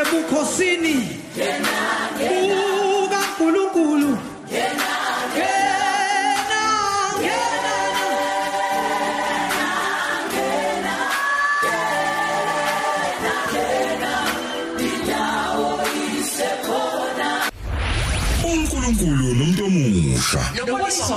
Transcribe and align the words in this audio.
ebukhosini 0.00 0.96
bukaNkulunkulu 2.18 4.10
ngena 4.50 4.90
ngena 5.34 6.62
uNkulunkulu 18.44 19.26
nomuntu 19.38 19.62
omusha. 19.66 20.42
Noboniso 20.56 21.16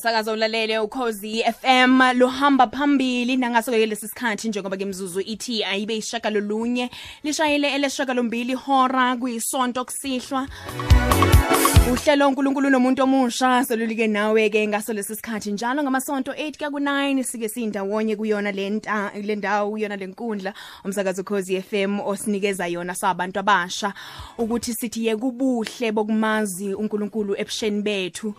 umsakazo 0.00 0.32
ulalele 0.32 0.78
ukhozi 0.78 1.44
FM 1.44 2.00
lohamba 2.14 2.66
phambili 2.66 3.36
nangaso 3.36 3.70
ke 3.70 3.86
lesi 3.86 4.08
sikhathi 4.08 4.48
njengoba 4.48 4.76
ke 4.76 4.82
imzuzu 4.82 5.20
ithi 5.20 5.64
ayibe 5.64 5.96
ishaka 5.96 6.30
lolunye 6.30 6.90
lishayile 7.22 7.74
eleshaka 7.74 8.14
lombili 8.14 8.54
hora 8.54 9.16
kuyisonto 9.16 9.84
kusihlwa. 9.84 10.48
Uhlelo 11.92 12.28
uNkulunkulu 12.28 12.70
nomuntu 12.70 13.02
omusha 13.02 13.64
selulike 13.64 14.06
nawe 14.06 14.50
ke 14.50 14.68
ngaso 14.68 14.92
lesi 14.92 15.16
sikhathi 15.16 15.52
njalo 15.52 15.82
ngamasonto 15.82 16.32
8 16.32 16.58
ka 16.58 16.66
ku9 16.68 17.22
sike 17.22 17.48
sindawonye 17.48 18.16
kuyona 18.16 18.52
lenta 18.52 19.12
le 19.22 19.36
ndawo 19.36 19.70
kuyona 19.70 19.96
lenkundla 19.96 20.54
umsakazo 20.84 21.22
ukhozi 21.22 21.62
FM 21.62 22.00
osinikeza 22.00 22.66
yona 22.66 22.94
sabantu 22.94 23.40
abasha 23.40 23.92
ukuthi 24.38 24.74
sithi 24.74 25.06
ye 25.06 25.16
kubuhle 25.16 25.92
bokumazi 25.92 26.74
uNkulunkulu 26.74 27.34
ebusheni 27.36 27.82
bethu. 27.82 28.34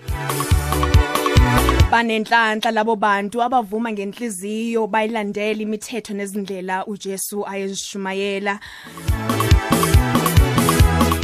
Banenhlanhla 1.92 2.72
labo 2.72 2.96
bantu 2.96 3.44
abavuma 3.44 3.92
ngenhliziyo 3.92 4.88
bayilandela 4.88 5.62
imithetho 5.62 6.14
nezindlela 6.14 6.86
uJesu 6.88 7.38
ayezishumayela. 7.52 8.60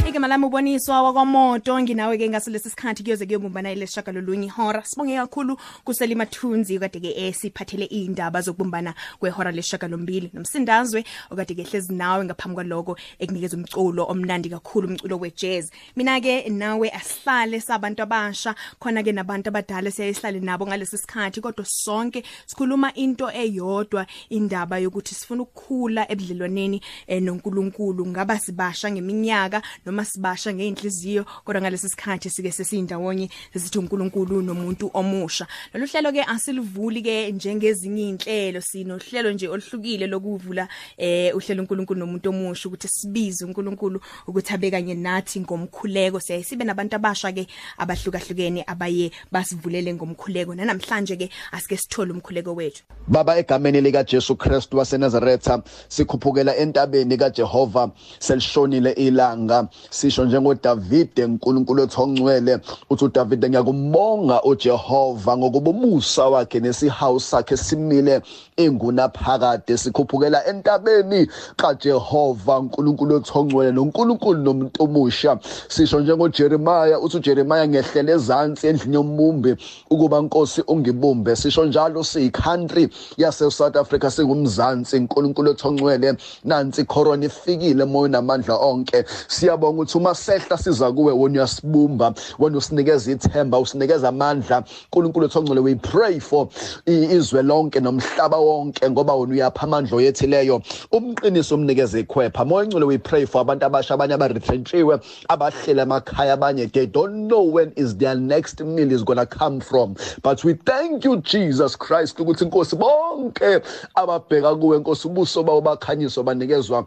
Igama 0.08 0.28
lami 0.28 0.44
uboniswa 0.46 1.02
wakwamoto. 1.02 1.80
Nginawe 1.80 2.18
ke 2.18 2.28
ngasolesi 2.28 2.70
sikhathi 2.70 3.02
kuyoze 3.02 3.26
kuyobumbana 3.26 3.72
ileshaka 3.72 4.12
lolunye 4.12 4.46
ihora. 4.46 4.82
Sibonge 4.84 5.16
kakhulu 5.16 5.56
kuselima 5.84 6.26
thunzi 6.26 6.78
kade 6.78 7.00
ke 7.00 7.12
esiphathele 7.28 7.84
indaba 7.84 8.40
zokubumbana 8.40 8.94
kwehora 9.20 9.52
leshaka 9.52 9.88
lombili 9.88 10.30
nomsindazwe 10.32 11.04
okade 11.30 11.54
ke 11.54 11.62
hlezi 11.62 11.92
nawe 11.92 12.24
ngaphambi 12.24 12.54
kwaloko 12.54 12.96
ekunikeza 13.18 13.56
umculo 13.56 14.06
omnandi 14.08 14.48
kakhulu 14.48 14.88
umculo 14.88 15.18
wejazz. 15.18 15.70
Mina 15.96 16.20
ke 16.20 16.48
nawe 16.48 16.90
asihlale 16.90 17.60
sabantu 17.60 18.02
abasha 18.02 18.54
khona 18.80 19.02
ke 19.02 19.12
nabantu 19.12 19.48
abadala 19.48 19.90
siyayihlale 19.90 20.40
nabo 20.40 20.66
ngalesi 20.66 20.98
sikhathi 20.98 21.40
kodwa 21.40 21.66
sonke 21.68 22.24
sikhuluma 22.46 22.94
into 22.94 23.28
eyodwa 23.30 24.06
indaba 24.30 24.78
yokuthi 24.78 25.14
sifuna 25.14 25.42
ukukhula 25.42 26.08
ebudlelwaneni 26.10 26.80
eh, 27.06 27.22
noNkulunkulu. 27.22 28.06
Ngaba 28.06 28.38
sibasha 28.38 28.90
ngeminyaka 28.90 29.62
noma 29.84 29.97
sibasha 30.04 30.54
ngeinhliziyo 30.54 31.24
kodwa 31.44 31.62
ngalesi 31.62 31.88
sikhathi 31.88 32.30
sike 32.30 32.52
sesindawonye 32.52 33.30
sesithi 33.52 33.78
uNkulunkulu 33.78 34.42
nomuntu 34.42 34.90
omusha. 34.94 35.46
Lolu 35.74 35.86
hlelo 35.86 36.12
ke 36.12 36.22
asilivuli 36.22 37.02
ke 37.02 37.32
njengezinye 37.32 38.08
inhlelo 38.08 38.60
sinohlelo 38.60 39.32
nje 39.32 39.48
oluhlukile 39.48 40.06
lokuvula 40.06 40.68
eh 40.96 41.36
uhlelo 41.36 41.62
uNkulunkulu 41.62 42.00
nomuntu 42.00 42.28
omusha 42.30 42.68
ukuthi 42.68 42.88
sibize 42.88 43.44
uNkulunkulu 43.44 44.00
ukuthi 44.26 44.54
abe 44.54 44.70
kanye 44.70 44.94
nathi 44.94 45.40
ngomkhuleko. 45.40 46.20
Siyasibe 46.20 46.64
nabantu 46.64 46.96
abasha 46.96 47.32
ke 47.32 47.46
abahlukahlukene 47.78 48.64
abaye 48.66 49.10
basivulele 49.32 49.94
ngomkhuleko. 49.94 50.54
Namhlanje 50.54 51.16
ke 51.16 51.30
asike 51.52 51.76
sithole 51.76 52.12
umkhuleko 52.12 52.54
wethu. 52.54 52.82
Baba 53.08 53.38
egameni 53.38 53.80
lika 53.80 54.04
Jesu 54.04 54.36
Christ 54.36 54.74
waseNazaretha 54.74 55.62
sikhuphukela 55.88 56.56
entabeni 56.56 57.16
kaJehova 57.16 57.90
selishonile 58.18 58.92
ilanga. 58.92 59.68
Sisho 59.90 60.24
njengo 60.24 60.54
David 60.54 61.18
uNkulunkulu 61.18 61.82
othongcwele 61.82 62.58
uthi 62.90 63.04
uDavid 63.04 63.48
ngiyakumonga 63.48 64.42
uJehova 64.42 65.36
ngokuba 65.36 65.70
umusa 65.70 66.28
wakhe 66.28 66.60
nesihawu 66.60 67.20
sakhe 67.20 67.56
simile 67.56 68.20
enguna 68.56 69.08
phakade 69.08 69.76
sikhuphukela 69.76 70.46
entabeni 70.46 71.28
kaJehova 71.56 72.58
uNkulunkulu 72.58 73.14
othongcwele 73.16 73.72
noNkulunkulu 73.72 74.42
nomuntu 74.42 74.82
omusha. 74.82 75.38
Sisho 75.68 76.00
njengo 76.00 76.28
Jeremiah 76.28 77.02
uthi 77.02 77.16
uJeremiah 77.16 77.68
ngehlele 77.68 78.12
ezantsi 78.12 78.66
endlini 78.66 78.94
yombumbi 78.94 79.56
ukuba 79.90 80.20
Nkosi 80.20 80.62
ungibumbe. 80.66 81.36
Sisho 81.36 81.64
njalo 81.64 82.04
siyicountry 82.04 82.88
yase 83.16 83.50
South 83.50 83.76
Africa 83.76 84.10
singumzansi 84.10 84.96
uNkulunkulu 84.96 85.50
othongcwele 85.50 86.14
nansi 86.44 86.84
corona 86.84 87.26
ifikile 87.26 87.84
moyo 87.84 88.08
namandla 88.08 88.56
onke. 88.56 89.04
Siyabonga 89.28 89.77
ukuthi 89.78 89.98
uma 89.98 90.14
sehla 90.14 90.58
siza 90.58 90.92
kuwe 90.92 91.12
wona 91.12 91.34
uyasibumba 91.34 92.14
wena 92.38 92.58
usinikeza 92.58 93.12
ithemba 93.12 93.58
usinikeza 93.58 94.08
amandla. 94.08 94.64
uNkulunkulu 94.92 95.26
othongcwele 95.26 95.60
we 95.60 95.74
pray 95.74 96.20
for 96.20 96.48
i- 96.86 97.14
izwe 97.16 97.42
lonke 97.42 97.80
nomhlaba 97.80 98.36
wonke 98.36 98.90
ngoba 98.90 99.14
wena 99.14 99.32
uyapha 99.32 99.62
amandla 99.62 99.96
oyethileyo 99.96 100.62
umqiniso 100.92 101.54
umnikeze 101.54 102.00
ikhwepha. 102.00 102.44
Moya 102.44 102.66
ngcwele 102.66 102.86
we 102.86 102.98
pray 102.98 103.26
for 103.26 103.40
abantu 103.40 103.66
abasha 103.66 103.94
abanye 103.94 104.14
abaretrenchiwe 104.14 104.98
abahlela 105.28 105.82
emakhaya 105.82 106.32
abanye 106.34 106.66
they 106.72 106.86
don't 106.86 107.28
know 107.28 107.42
when 107.42 107.72
is 107.76 107.96
their 107.96 108.14
next 108.16 108.60
meal 108.60 108.90
is 108.92 109.02
going 109.04 109.18
to 109.18 109.26
come 109.26 109.60
from. 109.60 109.94
But 110.22 110.44
we 110.44 110.54
thank 110.54 111.04
you 111.04 111.16
Jesus 111.20 111.76
Christ 111.76 112.18
ukuthi 112.18 112.44
inkosi 112.44 112.76
bonke 112.76 113.62
ababheka 113.94 114.54
kuwe 114.56 114.76
inkosi 114.76 115.08
ubuso 115.08 115.42
bawo 115.42 115.60
bakhanyiso 115.60 116.22
banikezwa 116.22 116.86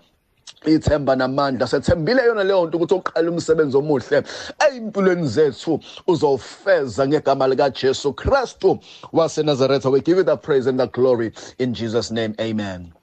ithemba 0.65 1.15
namandla 1.15 1.67
sethembile 1.67 2.25
yona 2.25 2.43
leyo 2.43 2.65
nto 2.65 2.77
ukuthi 2.77 2.93
oqala 2.93 3.31
umsebenzi 3.31 3.77
omuhle. 3.77 4.23
Eyimpilweni 4.65 5.27
zethu 5.27 5.79
uzofeza 6.07 7.07
ngegama 7.07 7.47
lika 7.47 7.69
Jesu 7.69 8.13
Christu 8.13 8.79
waseNazaretha. 9.13 9.91
We 9.91 10.01
give 10.01 10.17
you 10.17 10.23
the 10.23 10.37
praise 10.37 10.67
and 10.67 10.79
the 10.79 10.87
glory 10.87 11.33
in 11.57 11.73
Jesus 11.73 12.11
name. 12.11 12.35
Amen. 12.39 12.93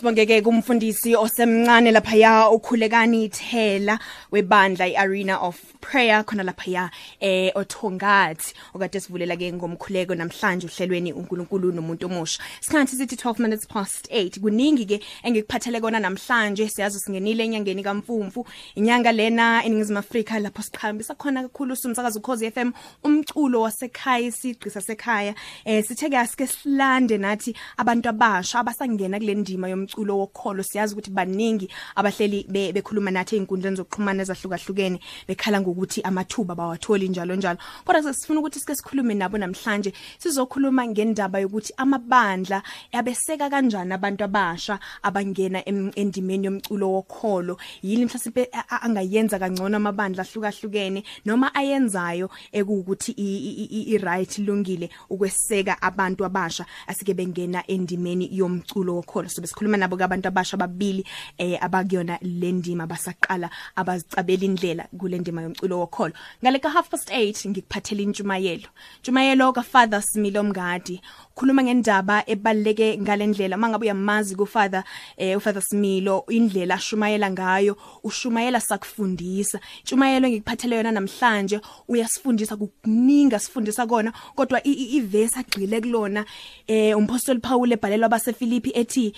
Sibongeke 0.00 0.42
kumfundisi 0.42 1.14
osemncane 1.16 1.90
lapha 1.90 2.16
ya 2.16 2.50
ukhulekani 2.50 3.24
ithela 3.24 3.98
webandla 4.32 4.88
iArena 4.88 5.38
of 5.42 5.60
Prayer 5.80 6.24
khona 6.24 6.42
lapha 6.42 6.70
ya 6.70 6.90
eh 7.20 7.52
othongathi. 7.54 8.54
Okade 8.74 9.00
sivulela 9.00 9.36
ke 9.36 9.52
ngomkhuleko 9.52 10.14
namhlanje 10.14 10.66
uhlelweni 10.66 11.12
uNkulunkulu 11.12 11.72
nomuntu 11.72 12.06
omusha. 12.06 12.40
Sikhathi 12.60 12.96
sithi 12.96 13.16
12 13.16 13.40
minutes 13.40 13.66
past 13.66 14.08
8 14.10 14.40
kuningi 14.40 14.86
ke 14.86 15.00
engikuphathele 15.22 15.80
kona 15.80 16.00
namhlanje. 16.00 16.68
Siyazi 16.68 17.00
singenile 17.00 17.44
enyangeni 17.44 17.82
kaMfumfu. 17.82 18.46
Inyanga 18.76 19.12
lena 19.12 19.62
eningizimu 19.64 19.98
Afrika 19.98 20.38
lapho 20.38 20.62
siqhambisa 20.62 21.14
khona 21.14 21.42
kakhulu 21.42 21.76
umsakazo 21.84 22.20
ukhozi 22.20 22.50
FM 22.50 22.72
umculo 23.04 23.60
wasekhaya 23.62 24.28
isigqi 24.28 24.70
sasekhaya. 24.70 25.34
Eh 25.64 25.84
sithe 25.84 26.08
ke 26.08 26.18
asike 26.18 26.46
silande 26.46 27.18
nathi 27.18 27.54
abantu 27.76 28.08
abasha 28.08 28.60
abasangena 28.60 29.18
kule 29.18 29.34
ndima 29.34 29.68
yomculo 29.68 29.90
wokholo. 30.08 30.62
Siyazi 30.62 30.94
ukuthi 30.94 31.10
baningi 31.10 31.68
abahleli 31.96 32.46
be- 32.48 32.72
bekhuluma 32.72 33.10
nathi 33.10 33.36
einkundleni 33.36 33.76
zokuxhumana 33.76 34.22
ezahlukahlukene 34.22 35.00
bekhala 35.28 35.60
ngokuthi 35.60 36.02
amathuba 36.02 36.54
bawatholi 36.54 37.08
njalo 37.08 37.36
njalo. 37.36 37.58
Kodwa 37.84 38.02
sesifuna 38.02 38.40
ukuthi 38.40 38.60
sike 38.60 38.74
sikhulume 38.74 39.14
nabo 39.14 39.38
namhlanje. 39.38 39.92
Sizokhuluma 40.18 40.86
ngendaba 40.86 41.38
yokuthi 41.40 41.72
amabandla 41.76 42.62
yabeseka 42.92 43.50
kanjani 43.50 43.92
abantu 43.92 44.24
abasha 44.24 44.78
abangena 45.02 45.64
endimeni 45.96 46.46
yomculo 46.46 46.92
wokholo. 46.92 47.58
Yini 47.82 48.04
mhlawumbe 48.06 48.48
angayenza 48.70 49.38
kangcono 49.38 49.76
amabandla 49.76 50.22
ahlukahlukene 50.24 51.04
noma 51.24 51.54
ayenzayo 51.54 52.30
ekuwukuthi 52.52 53.12
i- 53.12 53.42
i 53.60 53.64
i- 53.64 53.94
i 53.94 53.98
right 53.98 54.38
lungile 54.38 54.90
ukweseka 55.10 55.82
abantu 55.82 56.24
abasha 56.24 56.66
asike 56.86 57.14
bengena 57.14 57.64
endimeni 57.66 58.28
yomculo 58.32 58.94
wokholo. 58.94 59.28
So 59.28 59.40
besikhuluma 59.42 59.76
nabo 59.80 59.96
kabantu 59.96 60.28
abasha 60.28 60.56
babili 60.56 61.04
eh 61.38 61.56
abakuyona 61.60 62.18
le 62.22 62.52
ndima 62.52 62.86
basaqala 62.86 63.50
abazicabela 63.76 64.44
indlela 64.44 64.84
kule 64.98 65.18
ndima 65.18 65.42
yomculo 65.42 65.78
wokholo. 65.78 66.12
Ngale 66.42 66.58
ka 66.58 66.68
half 66.68 66.88
past 66.90 67.10
8 67.10 67.48
ngikuphathela 67.50 68.02
intshumayelo. 68.02 68.68
Intshumayelo 68.98 69.52
ka 69.52 69.62
Father 69.62 70.02
Smilo 70.02 70.42
Mngadi 70.42 71.00
khuluma 71.34 71.62
ngendaba 71.62 72.24
ebaleke 72.26 72.98
ngalendlela 72.98 73.56
mangabe 73.56 73.86
uyamazi 73.86 74.36
ku 74.36 74.46
Father 74.46 74.84
eh 75.16 75.36
u 75.36 75.40
Father 75.40 75.62
Smilo 75.62 76.24
indlela 76.28 76.74
ashumayela 76.74 77.30
ngayo 77.30 77.76
ushumayela 78.04 78.60
sakufundisa. 78.60 79.60
Intshumayelo 79.80 80.28
ngikuphathele 80.28 80.76
yona 80.76 80.92
namhlanje 80.92 81.60
uyasifundisa 81.88 82.56
kukuninga 82.56 83.38
sifundisa 83.38 83.86
kona 83.86 84.12
kodwa 84.34 84.60
ivesi 84.66 85.38
agxile 85.38 85.80
kulona 85.80 86.24
eh 86.66 86.96
umpostoli 86.98 87.40
Paul 87.40 87.72
ebhalelwa 87.72 88.06
abaseFilipi 88.06 88.70
ethi 88.74 89.14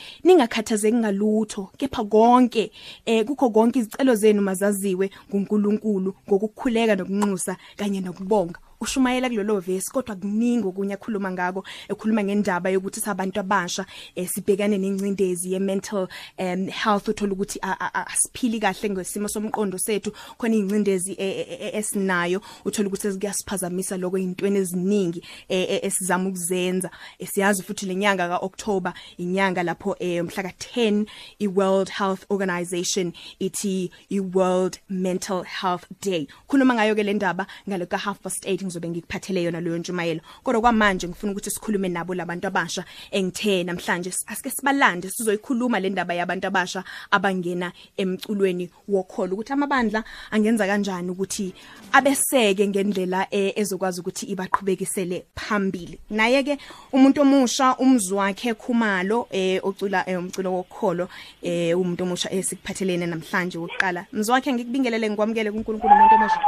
ningakhathazeki 0.53 0.97
ngalutho 0.97 1.71
kepha 1.79 2.05
konke 2.05 2.71
eh 3.07 3.25
kukho 3.25 3.51
konke 3.51 3.79
izicelo 3.79 4.15
zenu 4.15 4.43
mazaziwe 4.43 5.11
nguNkulunkulu 5.31 6.15
ngokukhuleka 6.29 6.97
nokunxusa 6.97 7.57
kanye 7.77 8.01
nokubonga. 8.01 8.61
Ushumayela 8.83 9.29
kulolo 9.29 9.61
verse 9.61 9.91
kodwa 9.93 10.17
kuningi 10.17 10.67
okunye 10.67 10.95
akhuluma 10.95 11.31
ngako 11.31 11.65
ekhuluma 11.89 12.25
ngendaba 12.25 12.71
yokuthi 12.71 13.01
sabantu 13.01 13.41
abasha 13.41 13.87
esibhekane 14.17 14.79
nencindezi 14.79 15.53
ye 15.53 15.59
mental 15.59 16.09
um 16.39 16.67
health 16.67 17.09
uthola 17.09 17.33
ukuthi 17.33 17.59
asiphili 17.63 18.61
kahle 18.61 18.91
ngesimo 18.91 19.29
somqondo 19.29 19.79
sethu 19.79 20.11
khona 20.39 20.55
incindezi 20.55 21.17
esinayo 21.19 22.41
uthola 22.65 22.89
ukuthi 22.89 23.13
sikuyasiphazamisa 23.13 23.97
lokho 23.97 24.19
intweni 24.19 24.59
eziningi 24.59 25.23
esizama 25.49 26.29
ukuzenza. 26.29 26.91
Siyazi 27.25 27.63
futhi 27.63 27.87
lenyanga 27.87 28.29
kaOctober 28.29 28.93
inyanga 29.19 29.63
lapho 29.63 29.97
umhla 30.01 30.43
ka10 30.43 31.07
i 31.39 31.47
World 31.47 31.91
Health 31.91 32.25
Organization 32.31 33.13
ithi 33.39 33.91
i 34.11 34.21
World 34.21 34.79
Mental 34.89 35.43
Health 35.45 35.87
Day. 36.01 36.27
Khuluma 36.49 36.75
ngayo 36.75 36.95
ke 36.95 37.03
le 37.05 37.15
ndaba 37.15 37.47
ngalo 37.69 37.87
ka 37.87 37.97
half 37.97 38.21
past 38.21 38.45
8 38.45 38.65
ngizobe 38.73 38.89
ngikuphathele 38.89 39.43
yona 39.43 39.61
leyo 39.61 39.79
ntshumayelo. 39.79 40.21
Kodwa 40.43 40.61
kwamanje 40.61 41.09
ngifuna 41.09 41.33
ukuthi 41.33 41.51
sikhulume 41.51 41.89
nabo 41.89 42.15
labantu 42.15 42.47
abasha. 42.47 42.85
Engithe 43.11 43.65
namhlanje 43.65 44.13
asike 44.27 44.51
sibalande 44.51 45.11
sizoyikhuluma 45.11 45.81
le 45.81 45.91
ndaba 45.91 46.15
yabantu 46.15 46.47
abasha 46.47 46.85
abangena 47.11 47.73
emculweni 47.97 48.71
wokholo. 48.89 49.35
Ukuthi 49.35 49.53
amabandla 49.53 50.05
angenza 50.31 50.67
kanjani 50.67 51.11
ukuthi 51.11 51.55
abeseke 51.93 52.69
ngendlela 52.69 53.27
e, 53.31 53.53
ezokwazi 53.57 54.01
ukuthi 54.01 54.27
ibaqhubekisele 54.27 55.25
phambili. 55.35 55.99
Naye 56.11 56.43
ke 56.43 56.59
umuntu 56.93 57.21
omusha 57.21 57.77
umzwakhe 57.77 58.55
khumalo 58.55 59.29
eh 59.31 59.61
ocula 59.63 60.05
eh, 60.09 60.19
umculo 60.19 60.53
wokholo 60.53 61.09
eh 61.43 61.79
umuntu 61.79 62.05
omusha 62.05 62.33
esikuphathelene 62.33 63.07
namhlanje 63.07 63.59
wokuqala. 63.59 64.07
Mzwakhe 64.13 64.53
ngikubingelele 64.53 65.11
ngikwamukele 65.11 65.53
kuNkulunkulu 65.53 65.95
umuntu 65.95 66.15
omusha. 66.15 66.41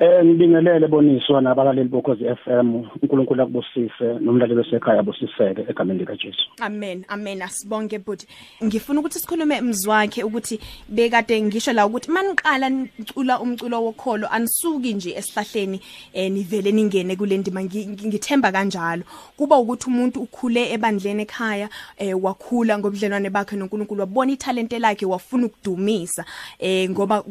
Eh 0.00 0.24
ngibingelele 0.24 0.86
boniswa 0.88 1.40
nabalaleli 1.40 1.88
bokhozi 1.88 2.24
FM 2.24 2.74
uNkulunkulu 3.02 3.42
akubusise 3.42 4.18
nomlaleli 4.20 4.60
osekhaya 4.60 5.00
abusiseke 5.00 5.66
egameni 5.68 5.98
lika 5.98 6.16
Jesu. 6.16 6.46
Amen 6.60 7.04
amen 7.08 7.42
asibonge 7.42 7.98
but 7.98 8.22
ngifuna 8.64 9.00
ukuthi 9.00 9.18
sikhulume 9.18 9.60
mzwakhe 9.60 10.22
ukuthi 10.22 10.60
bekade 10.88 11.42
ngisho 11.42 11.72
la 11.72 11.86
ukuthi 11.86 12.10
maniqala 12.12 12.68
nicula 12.70 13.40
umculo 13.40 13.84
wokholo 13.84 14.28
anisuki 14.28 14.94
nje 14.94 15.10
esihlahleni 15.10 15.80
eh 16.12 16.30
nivele 16.30 16.72
ningene 16.72 17.16
kule 17.16 17.38
ndima. 17.38 17.64
Ngithemba 17.64 18.52
kanjalo. 18.52 19.02
Kuba 19.36 19.58
ukuthi 19.58 19.90
umuntu 19.90 20.20
ukhule 20.20 20.72
ebandleni 20.72 21.22
ekhaya 21.22 21.68
eh 21.98 22.14
wakhula 22.22 22.78
ngobudlelwane 22.78 23.30
bakhe 23.30 23.56
noNkulunkulu 23.56 24.00
wabona 24.00 24.32
italente 24.32 24.78
lakhe 24.78 25.06
wafuna 25.06 25.46
ukudumisa 25.46 26.24
eh 26.60 26.88
ngoba 26.90 27.24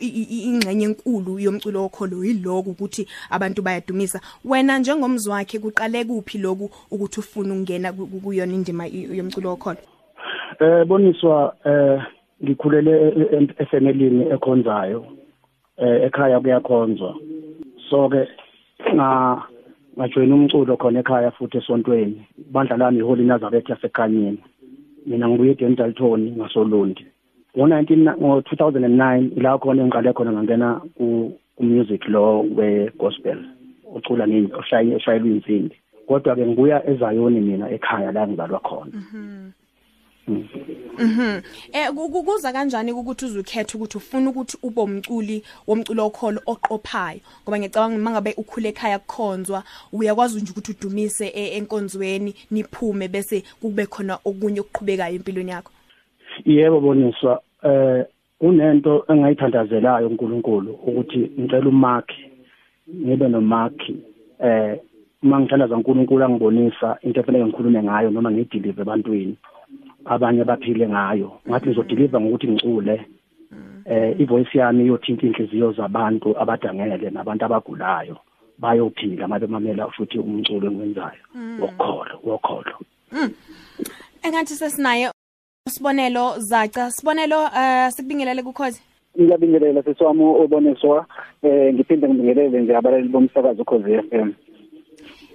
ingxenye 0.00 0.84
enkulu 0.84 1.38
yomculo 1.38 1.82
wokholo. 1.82 2.07
Lo 2.10 2.24
yiloku 2.24 2.70
ukuthi 2.70 3.06
abantu 3.30 3.62
bayadumisa. 3.62 4.20
Wena 4.44 4.78
njengomzwakhe 4.78 5.58
kuqale 5.58 6.04
kuphi 6.04 6.38
loku 6.38 6.70
ukuthi 6.90 7.20
ufuna 7.20 7.54
ukungena 7.54 7.92
kuyona 7.92 8.54
indima 8.54 8.86
yomculo 8.86 9.50
wokholo? 9.50 9.78
Eh 10.60 10.84
boniswa 10.86 11.54
eh 11.64 12.02
ngikhulele 12.42 12.92
efemelini 13.58 14.24
ekhonzayo 14.34 15.06
eh 15.76 16.06
ekhaya 16.06 16.40
kuyakhonzwa. 16.40 17.14
So 17.90 18.08
ke 18.08 18.28
nga 18.94 19.42
ngajoyina 19.98 20.34
umculo 20.34 20.76
khona 20.76 21.00
ekhaya 21.00 21.30
futhi 21.30 21.58
esontweni 21.58 22.26
bandla 22.52 22.76
lami 22.76 22.98
iHoly 22.98 23.24
Nazareth 23.24 23.68
yasekhanyeni. 23.68 24.38
Mina 25.06 25.28
ngibuye 25.28 25.52
eDentalton 25.52 26.20
ngasolundi 26.36 27.06
ngo-19 27.56 28.14
ngo-2009 28.20 29.30
ila 29.36 29.58
khona 29.58 29.82
engiqale 29.82 30.12
khona 30.12 30.32
ngangena 30.32 30.80
umusic 31.58 32.08
lo 32.08 32.40
we-gospel 32.56 33.38
ucula 33.94 34.24
oshaya 34.58 34.96
oshayelwa 34.96 35.28
insimbi 35.28 35.76
kodwa 36.06 36.36
ke 36.36 36.46
ngibuya 36.46 36.86
ezayoni 36.90 37.40
mina 37.40 37.70
ekhaya 37.70 38.12
la 38.12 38.26
ngizalwa 38.26 38.60
khona. 38.60 38.92
Mhm 38.94 39.52
mhm 40.28 41.40
eh 41.72 41.88
kukuza 41.94 42.52
kanjani 42.52 42.92
ukuthi 42.92 43.24
uzukhetha 43.24 43.74
ukuthi 43.78 43.96
ufuna 43.98 44.30
ukuthi 44.30 44.58
ube 44.62 44.80
umculi 44.80 45.42
womculo 45.66 46.06
okholo 46.06 46.40
oqophayo? 46.46 47.20
Ngoba 47.42 47.58
ngicabanga 47.58 47.98
mangabe 47.98 48.34
ukhule 48.36 48.68
ekhaya 48.68 48.98
kukhonzwa 48.98 49.62
uyakwazi 49.92 50.40
nje 50.40 50.52
ukuthi 50.52 50.72
udumise 50.72 51.28
enkonzweni 51.28 52.34
niphume 52.50 53.08
bese 53.08 53.42
kube 53.60 53.86
khona 53.86 54.18
okunye 54.24 54.60
okuqhubekayo 54.60 55.16
empilweni 55.16 55.50
yakho. 55.50 55.72
Yebo 56.44 56.80
boniswa 56.80 57.40
eh 57.62 58.04
unento 58.40 59.04
engayithandazelayo 59.08 60.08
uNkulunkulu 60.08 60.70
ukuthi 60.72 61.30
ngicela 61.40 61.68
uMark 61.68 62.12
ngibe 62.88 63.28
noMark 63.28 63.78
eh 64.44 64.78
uma 65.22 65.40
ngithandaza 65.40 65.76
uNkulunkulu 65.76 66.24
angibonisa 66.24 66.98
into 67.02 67.20
efanele 67.20 67.44
ngikhulume 67.44 67.82
ngayo 67.82 68.10
noma 68.10 68.30
ngideliver 68.30 68.82
ebantwini 68.82 69.36
abanye 70.04 70.44
baphile 70.44 70.88
ngayo. 70.88 71.32
Ngathi 71.48 71.66
ngizodeliver 71.68 72.20
ngokuthi 72.20 72.48
ngicule 72.48 73.06
eh 73.84 74.20
ivoice 74.20 74.58
yami 74.58 74.84
iyothinta 74.84 75.26
inhliziyo 75.26 75.72
zabantu 75.72 76.38
abadangele 76.40 77.10
nabantu 77.10 77.44
abagulayo. 77.44 78.16
Bayophila 78.58 79.28
mabe 79.28 79.46
mamela 79.46 79.90
futhi 79.90 80.18
umculo 80.18 80.66
engiwenzayo. 80.66 81.24
Wokholo 81.60 82.14
wokholo 82.24 82.76
engathi 84.22 84.54
sesinaye 84.54 85.10
Sibonelo 85.68 86.38
Zaca 86.38 86.90
Sibonelo 86.90 87.44
uh 87.44 87.90
sikubingelele 87.90 88.42
kukhozi? 88.42 88.80
Ngiyabingelela 89.20 89.82
seswami 89.82 90.22
oboniswa 90.24 91.06
eh 91.42 91.74
ngiphinde 91.74 92.08
ngibingelele 92.08 92.60
nje 92.60 92.76
abalali 92.76 93.08
bomsakazo 93.08 93.62
ukhozi 93.62 94.02
FM 94.10 94.32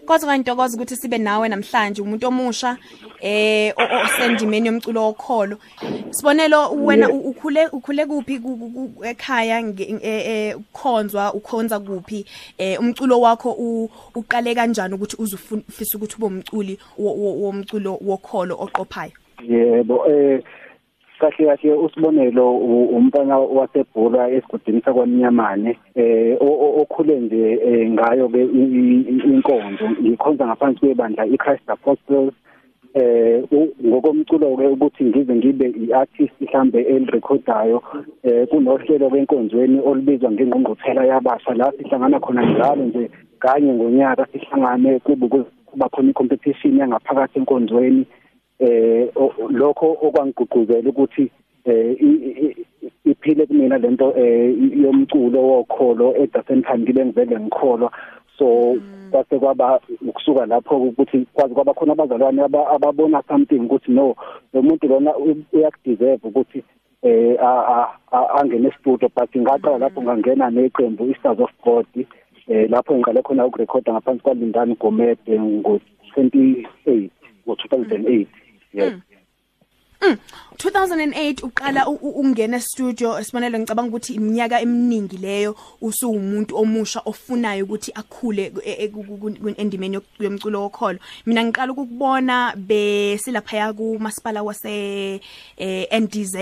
Kodwa 0.05 0.27
kantokoza 0.27 0.75
ukuthi 0.75 0.95
sibe 0.95 1.17
nawe 1.17 1.49
namhlanje 1.49 2.01
umuntu 2.01 2.27
omusha 2.27 2.77
eh 3.21 3.73
osendimeni 3.77 4.67
yomculo 4.67 5.01
wokholo. 5.03 5.57
Sibonelo 6.11 6.71
wena 6.71 7.09
ukhule 7.09 7.67
ukhule 7.67 8.05
kuphi 8.05 8.41
ekhaya 9.03 9.63
ukukhonzwa 10.55 11.33
ukhonza 11.33 11.79
kuphi? 11.79 12.25
Eh 12.57 12.79
umculo 12.79 13.21
wakho 13.21 13.51
uqale 14.15 14.55
kanjani 14.55 14.93
ukuthi 14.95 15.15
uzufisa 15.19 15.97
ukuthi 15.97 16.15
ube 16.17 16.25
umculi 16.25 16.79
womculo 16.97 17.97
wokholo 18.01 18.55
oqophayo? 18.59 19.22
Yebo 19.47 20.07
eh 20.09 20.41
kahle 21.19 21.45
kahle 21.45 21.73
usibonelo 21.73 22.57
umntana 22.97 23.37
wasebhula 23.37 24.31
esigudini 24.31 24.81
sakwamnyamane 24.81 25.77
eh 25.95 26.37
okhule 26.41 27.19
nje 27.19 27.59
ngayo 27.87 28.29
ke 28.29 28.41
inkonzo. 29.31 29.89
Ngikhonza 30.01 30.47
ngaphansi 30.47 30.79
kwebandla 30.79 31.25
iChrist 31.25 31.69
Apostles 31.69 32.33
eh 32.93 33.43
ngokomculo 33.85 34.57
ke 34.57 34.67
ukuthi 34.67 35.03
ngize 35.05 35.35
ngibe 35.35 35.65
iartist 35.87 36.41
mhlambe 36.41 36.81
elirecordayo 36.81 37.83
eh 38.23 38.47
kunohlelo 38.47 39.09
kwenkonzweni 39.09 39.79
olubizwa 39.79 40.31
ngengqungquthela 40.31 41.05
yabasha. 41.05 41.53
La 41.53 41.71
sihlangana 41.71 42.19
khona 42.19 42.45
njalo 42.45 42.83
nje 42.83 43.09
kanye 43.39 43.73
ngonyaka 43.73 44.27
sihlangane 44.31 44.99
kube 44.99 45.27
kuba 45.65 45.89
khona 45.89 46.09
icompetition 46.09 46.77
yangaphakathi 46.77 47.39
enkonzweni. 47.39 48.05
Eh 48.59 49.09
lokho 49.49 49.97
okwangigqugquzela 50.01 50.89
ukuthi 50.89 51.31
eh 51.65 51.95
iphile 53.05 53.45
kumina 53.45 53.77
lento 53.77 54.13
eh 54.17 54.55
yomculo 54.83 55.39
wokholo 55.41 56.15
edasenthani 56.15 56.83
ngibe 56.83 57.05
ngivele 57.05 57.39
ngikholwa. 57.39 57.91
So 58.37 58.77
kwase 59.11 59.39
kwaba 59.39 59.79
ukusuka 60.07 60.45
lapho 60.45 60.77
ukuthi 60.77 61.27
kwazi 61.33 61.53
kwaba 61.53 61.73
khona 61.73 61.93
abazalwane 61.93 62.41
ababona 62.43 63.23
something 63.27 63.59
ukuthi 63.59 63.91
no 63.91 64.15
lo 64.53 64.61
muntu 64.61 64.87
lona 64.87 65.11
uyakudeserve 65.53 66.27
ukuthi 66.27 66.63
eh 67.03 67.37
angene 68.35 68.71
studio 68.79 69.09
but 69.15 69.35
ngaqala 69.35 69.77
lapho 69.77 70.01
ngangena 70.01 70.49
neqembu 70.49 71.11
iStars 71.11 71.39
of 71.39 71.51
God 71.63 71.85
eh 72.47 72.69
lapho 72.69 72.95
ngiqale 72.95 73.21
khona 73.21 73.45
ukurekhoda 73.45 73.93
ngaphansi 73.93 74.23
kwaLindani 74.23 74.75
Gomede 74.75 75.39
ngo 75.39 75.79
28 76.17 77.09
ngo 77.45 77.53
2008 77.53 78.42
yes 78.73 78.93
2008 80.57 81.43
uqala 81.43 81.87
u- 81.87 81.99
u- 82.01 82.19
ungena 82.19 82.59
studio 82.59 83.23
sibonelo 83.23 83.59
ngicabanga 83.59 83.89
ukuthi 83.89 84.13
iminyaka 84.13 84.59
eminingi 84.61 85.17
leyo 85.17 85.55
usuwumuntu 85.81 86.57
omusha 86.57 87.01
ofunayo 87.05 87.63
ukuthi 87.65 87.91
akhule 87.95 88.51
e- 88.65 88.83
e- 88.85 89.55
endimeni 89.57 89.99
yomculo 90.19 90.61
wokholo. 90.61 90.99
Mina 91.25 91.43
ngiqala 91.43 91.71
ukukubona 91.71 92.53
besilapha 92.57 93.73
ku 93.73 93.97
masipala 93.99 94.43
wase 94.43 95.21
eh, 95.57 95.87
NDZ 96.01 96.35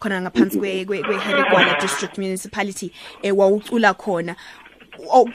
khona 0.00 0.20
ngaphansi 0.20 0.58
kwe 0.58 0.84
kwe 0.84 1.02
Harigwala 1.02 1.80
district 1.80 2.18
municipality 2.18 2.92
eh, 3.22 3.32
wawucula 3.36 3.94
khona. 3.94 4.36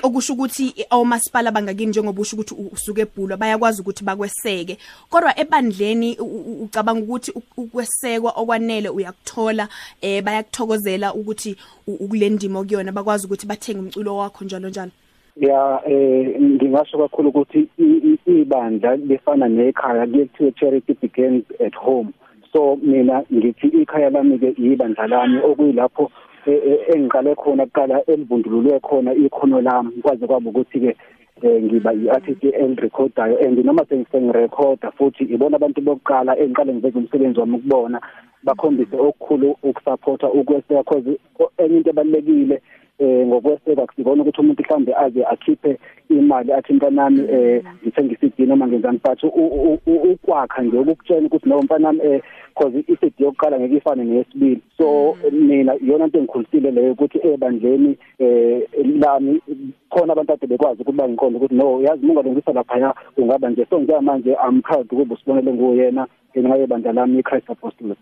Okusho 0.03 0.33
ukuthi 0.33 0.73
omasipala 0.91 1.51
bangakini 1.51 1.89
njengoba 1.89 2.21
usho 2.21 2.35
ukuthi 2.35 2.53
u- 2.53 2.69
usuke 2.73 3.01
ebhulwa 3.01 3.37
bayakwazi 3.37 3.81
ukuthi 3.81 4.03
bakweseke. 4.03 4.77
Kodwa 5.09 5.39
ebandleni 5.39 6.17
u- 6.19 6.23
u- 6.25 6.63
ucabanga 6.63 7.01
ukuthi 7.01 7.31
u- 7.31 7.61
ukwesekwa 7.61 8.31
okwanele 8.35 8.89
uyakuthola 8.89 9.67
eh 10.01 10.23
bayakuthokozela 10.23 11.13
ukuthi 11.13 11.55
u- 11.87 11.97
ukulendima 12.05 12.59
okuyona 12.59 12.91
bakwazi 12.91 13.25
ukuthi 13.27 13.47
bathenge 13.47 13.79
umculo 13.79 14.17
wakho 14.17 14.45
njalo 14.45 14.69
njalo. 14.69 14.91
Ya 15.37 15.81
eh 15.87 16.41
ngingasho 16.41 16.97
kakhulu 16.97 17.29
ukuthi 17.29 17.67
i- 17.79 18.17
i- 18.27 18.41
ibandla 18.41 18.95
lefana 18.95 19.47
nekhaya 19.49 20.07
kuyethiwe 20.07 20.51
charity 20.51 20.93
begins 21.01 21.43
at 21.59 21.73
home. 21.75 22.09
So 22.51 22.75
mina 22.75 23.23
ngithi 23.33 23.67
ikhaya 23.67 24.09
lami 24.09 24.37
ke 24.39 24.53
ibandla 24.57 25.07
lami 25.07 25.39
okuyilapho 25.43 26.03
eh, 26.03 26.09
eh, 26.09 26.13
engiqale 26.51 27.35
khona 27.35 27.65
kuqala 27.65 28.03
elivundululwe 28.07 28.79
khona 28.79 29.13
ikhono 29.13 29.61
lami. 29.61 29.91
Kwaze 30.01 30.27
kwaba 30.27 30.49
ukuthi 30.49 30.79
ke 30.79 30.95
eh, 31.41 31.63
ngiba 31.63 31.93
i-artist 31.93 32.43
engirecordayo 32.43 33.37
and 33.45 33.57
noma 33.65 33.85
sengirecorda 33.85 34.91
futhi 34.91 35.23
ibona 35.23 35.55
abantu 35.57 35.81
bokuqala 35.81 36.37
engiqale 36.39 36.73
ngiveze 36.73 36.97
umsebenzi 36.99 37.39
wami 37.39 37.55
ukubona 37.57 38.01
bakhombise 38.43 38.95
okukhulu 38.97 39.55
ukusupporta 39.63 40.31
ukweseka 40.31 40.83
cause 40.83 41.17
o- 41.39 41.51
enye 41.57 41.77
into 41.77 41.89
ebalekile 41.89 42.61
eh 42.99 43.27
ngokweseka 43.27 43.87
sibona 43.95 44.21
ukuthi 44.21 44.41
umuntu 44.41 44.63
mhlambe 44.63 44.93
aze 44.95 45.25
akhiphe 45.25 45.79
imali 46.09 46.53
athi 46.53 46.73
mntanami 46.73 47.21
eh 47.31 47.63
ngithenga 47.83 48.13
iCD 48.13 48.39
noma 48.39 48.67
ngenzani 48.67 48.99
but 49.03 49.23
u- 49.23 49.27
u- 49.27 49.79
u- 49.85 50.11
ukwakha 50.11 50.61
nje 50.61 50.77
ukukutshela 50.77 51.25
ukuthi 51.27 51.49
no 51.49 51.61
mntanami 51.61 51.99
eh 52.03 52.21
cause 52.55 52.79
iCD 52.79 53.13
yokuqala 53.19 53.59
ngeke 53.59 53.75
ifane 53.75 54.03
neyesibili 54.03 54.61
so 54.77 55.17
mina 55.31 55.75
iyona 55.75 56.05
into 56.05 56.19
engikhulisile 56.19 56.71
leyo 56.71 56.91
ukuthi 56.91 57.19
ebandleni 57.27 57.97
eh 58.19 58.61
lami 58.99 59.41
khona 59.89 60.13
abantu 60.13 60.33
ade 60.33 60.47
bekwazi 60.47 60.81
ukuthi 60.81 60.97
bangiqonde 60.97 61.37
ukuthi 61.37 61.55
no 61.55 61.81
yazi 61.81 62.05
mungalungisa 62.05 62.53
lapha 62.53 62.93
ungaba 63.17 63.49
nje 63.49 63.65
so 63.69 63.79
njengamanje 63.79 64.35
I'm 64.47 64.61
proud 64.61 64.85
ukuba 64.85 65.15
usibonele 65.15 65.53
nguyena 65.53 66.07
ngenxa 66.37 66.55
yebandla 66.57 66.93
lami 66.93 67.19
iChrist 67.19 67.49
Apostolic 67.49 67.97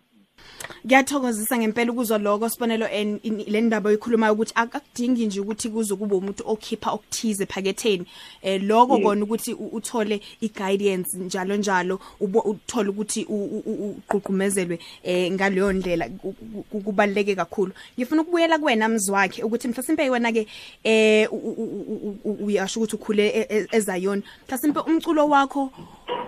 ngiyathokozisa 0.86 1.58
ngempela 1.58 1.92
ukuzwa 1.92 2.18
lokho 2.18 2.50
sibonelo 2.50 2.88
en- 2.88 3.20
in- 3.24 3.44
le 3.48 3.62
ndaba 3.62 3.90
oyikhulumayo 3.90 4.34
ukuthi 4.34 4.54
ak- 4.56 4.76
akudingi 4.76 5.26
nje 5.26 5.40
ukuthi 5.40 5.70
kuze 5.70 5.96
kube 5.96 6.16
umuntu 6.16 6.44
okhipha 6.46 6.92
okuthize 6.92 7.46
phaketheni 7.46 8.06
eh 8.42 8.62
lokho 8.64 9.00
kona 9.00 9.24
ukuthi 9.24 9.54
u- 9.54 9.70
uthole 9.78 10.22
i-guidance 10.42 11.18
njalo 11.18 11.56
njalo 11.56 12.00
ubo- 12.22 12.42
uthole 12.46 12.90
ukuthi 12.90 13.26
u- 13.30 13.36
u- 13.58 13.64
u- 13.66 13.96
uqhuqumezelwe 14.10 14.80
eh 15.04 15.32
ngaleyo 15.32 15.74
ndlela 15.74 16.10
ku- 16.10 16.34
ku- 16.72 16.82
kubaleke 16.82 17.36
kakhulu 17.36 17.72
ngifuna 17.98 18.22
ukubuyela 18.22 18.58
kuwena 18.60 18.90
mzwakhe 18.90 19.44
ukuthi 19.44 19.68
mhlasimpe 19.68 20.10
wena 20.10 20.32
ke 20.32 20.48
eh 20.84 21.28
u- 21.32 21.36
u- 21.38 21.58
u- 21.64 21.98
u- 22.06 22.20
u- 22.24 22.46
uyasho 22.46 22.80
ukuthi 22.80 22.96
ukhule 22.96 23.28
e- 23.28 23.48
e- 23.50 23.68
eZion 23.72 24.24
mhlasimpe 24.48 24.80
umculo 24.80 25.28
wakho 25.30 25.72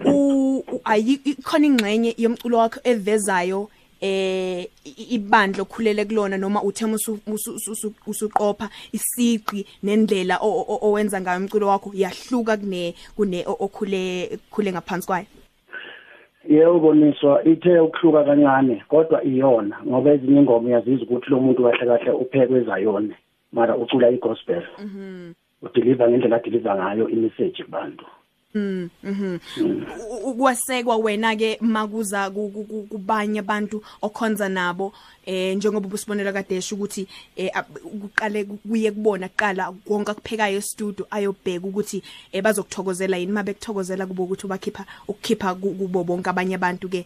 u 0.05 0.57
u- 0.57 0.81
ayi 0.83 1.19
ikhona 1.25 1.65
ingxenye 1.67 2.15
yomculo 2.17 2.57
wakho 2.57 2.79
evezayo 2.83 3.69
eh 4.03 4.67
ibandla 5.09 5.63
okhulele 5.63 6.05
kulona 6.05 6.37
noma 6.37 6.59
uthema 6.63 6.95
usu- 6.99 7.23
usu- 7.27 7.55
usu- 7.71 7.95
usuqopha 8.07 8.67
isiqi 8.91 9.65
nendlela 9.83 10.39
owenza 10.43 11.21
ngayo 11.21 11.39
umculo 11.39 11.67
wakho 11.67 11.91
yahluka 11.95 12.57
kune 12.57 12.93
kune 13.15 13.45
okhule 13.47 14.39
khule 14.51 14.71
ngaphansi 14.71 15.07
kwayo? 15.07 15.25
Yebo 16.49 16.79
boniswa 16.79 17.43
ithe 17.47 17.79
ukuhluka 17.79 18.23
kancane 18.27 18.83
kodwa 18.89 19.23
iyona 19.23 19.79
ngoba 19.87 20.11
ezinye 20.13 20.39
ingoma 20.41 20.67
uyazizwa 20.67 21.07
ukuthi 21.07 21.29
lo 21.31 21.39
muntu 21.39 21.63
kahle 21.63 21.85
kahle 21.87 22.11
uphekwe 22.11 22.59
ezayona 22.61 23.15
mara 23.53 23.77
ucula 23.77 24.09
i-gospel. 24.11 24.63
Udeliver 25.61 26.09
ngendlela 26.09 26.35
adeliver 26.35 26.75
ngayo 26.75 27.09
imessage 27.09 27.63
kubantu. 27.63 28.05
Mhm. 28.55 29.39
U- 29.61 30.29
ukwasekwa 30.29 30.97
wena 30.97 31.35
ke 31.35 31.57
makuza 31.61 32.29
ku- 32.29 32.49
ku- 32.49 32.63
ku- 32.63 32.87
kubanye 32.89 33.39
abantu 33.39 33.81
okhonza 34.01 34.49
nabo 34.49 34.93
eh 35.25 35.55
njengoba 35.55 35.87
ubusibonela 35.87 36.33
kadesha 36.33 36.75
ukuthi 36.75 37.07
eh 37.35 37.49
ab- 37.53 37.79
kuqale 38.01 38.43
kuye 38.43 38.91
kubona 38.91 39.27
kuqala 39.29 39.71
konke 39.87 40.11
akuphekayo 40.11 40.57
e-studio 40.57 41.07
ayobheka 41.11 41.67
ukuthi 41.67 42.03
eh 42.31 42.41
bazokuthokozela 42.43 43.17
yini. 43.17 43.31
Mabe 43.31 43.53
kuthokozela 43.53 44.05
kubo 44.05 44.23
ukuthi 44.23 44.45
ubakhipha 44.45 44.85
ukukhipha 45.07 45.55
ku- 45.55 45.73
kubo 45.73 46.03
bonke 46.03 46.29
abanye 46.29 46.55
abantu 46.55 46.89
ke 46.89 47.05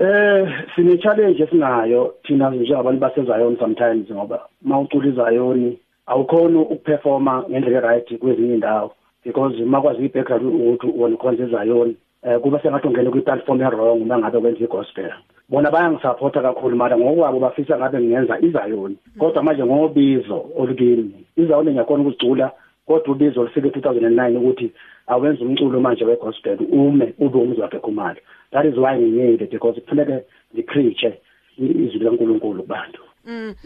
Eh 0.00 0.44
sine 0.74 0.98
challenge 0.98 1.42
esinayo 1.42 2.14
thina 2.26 2.50
njengabantu 2.50 3.00
baseZion 3.00 3.56
sometimes 3.58 4.10
ngoba 4.10 4.48
mawucula 4.62 5.08
iZion 5.08 5.76
awukhona 6.06 6.60
ukuperforma 6.60 7.44
ngendlela 7.48 7.80
right 7.80 8.18
kwezinye 8.18 8.54
indawo 8.54 8.92
because 9.24 9.56
makwazi 9.64 10.04
ibackground 10.04 10.44
ukuthi 10.44 10.86
wona 10.96 11.16
khonza 11.16 11.44
eZion 11.44 11.94
eh 12.22 12.40
kuba 12.40 12.60
sengathi 12.62 12.88
ungena 12.88 13.10
kwi-platform 13.10 13.60
e-wrong 13.60 14.02
uma 14.02 14.18
ngabe 14.18 14.38
wenza 14.38 14.64
i-gospel. 14.64 15.12
Bona 15.48 15.70
bayangisupporta 15.70 16.42
kakhulu 16.42 16.76
mara 16.76 16.96
ngokwabo 16.96 17.38
bafisa 17.40 17.78
ngabe 17.78 18.00
ngenza 18.00 18.40
iZion 18.40 18.96
kodwa 19.18 19.42
manje 19.42 19.64
ngobizo 19.64 20.46
olukimi 20.56 21.24
iZion 21.36 21.70
ngiyakhona 21.70 22.02
ukuzicula 22.02 22.50
kodwa 22.86 23.14
ubizo 23.14 23.42
lufike 23.42 23.68
2009 23.68 24.36
ukuthi 24.36 24.72
awenza 25.06 25.44
umculo 25.44 25.80
manje 25.80 26.04
wegospel 26.04 26.58
ume 26.72 27.14
ube 27.18 27.38
umzwakhe 27.38 27.78
khumalo. 27.78 28.20
That 28.52 28.66
is 28.66 28.76
why 28.76 28.98
ngiyile 28.98 29.46
because 29.50 29.80
kufuneke 29.80 30.24
ngipreache 30.54 31.18
izwi 31.58 31.98
likaNkuluNkulu 31.98 32.62
kubantu 32.62 33.02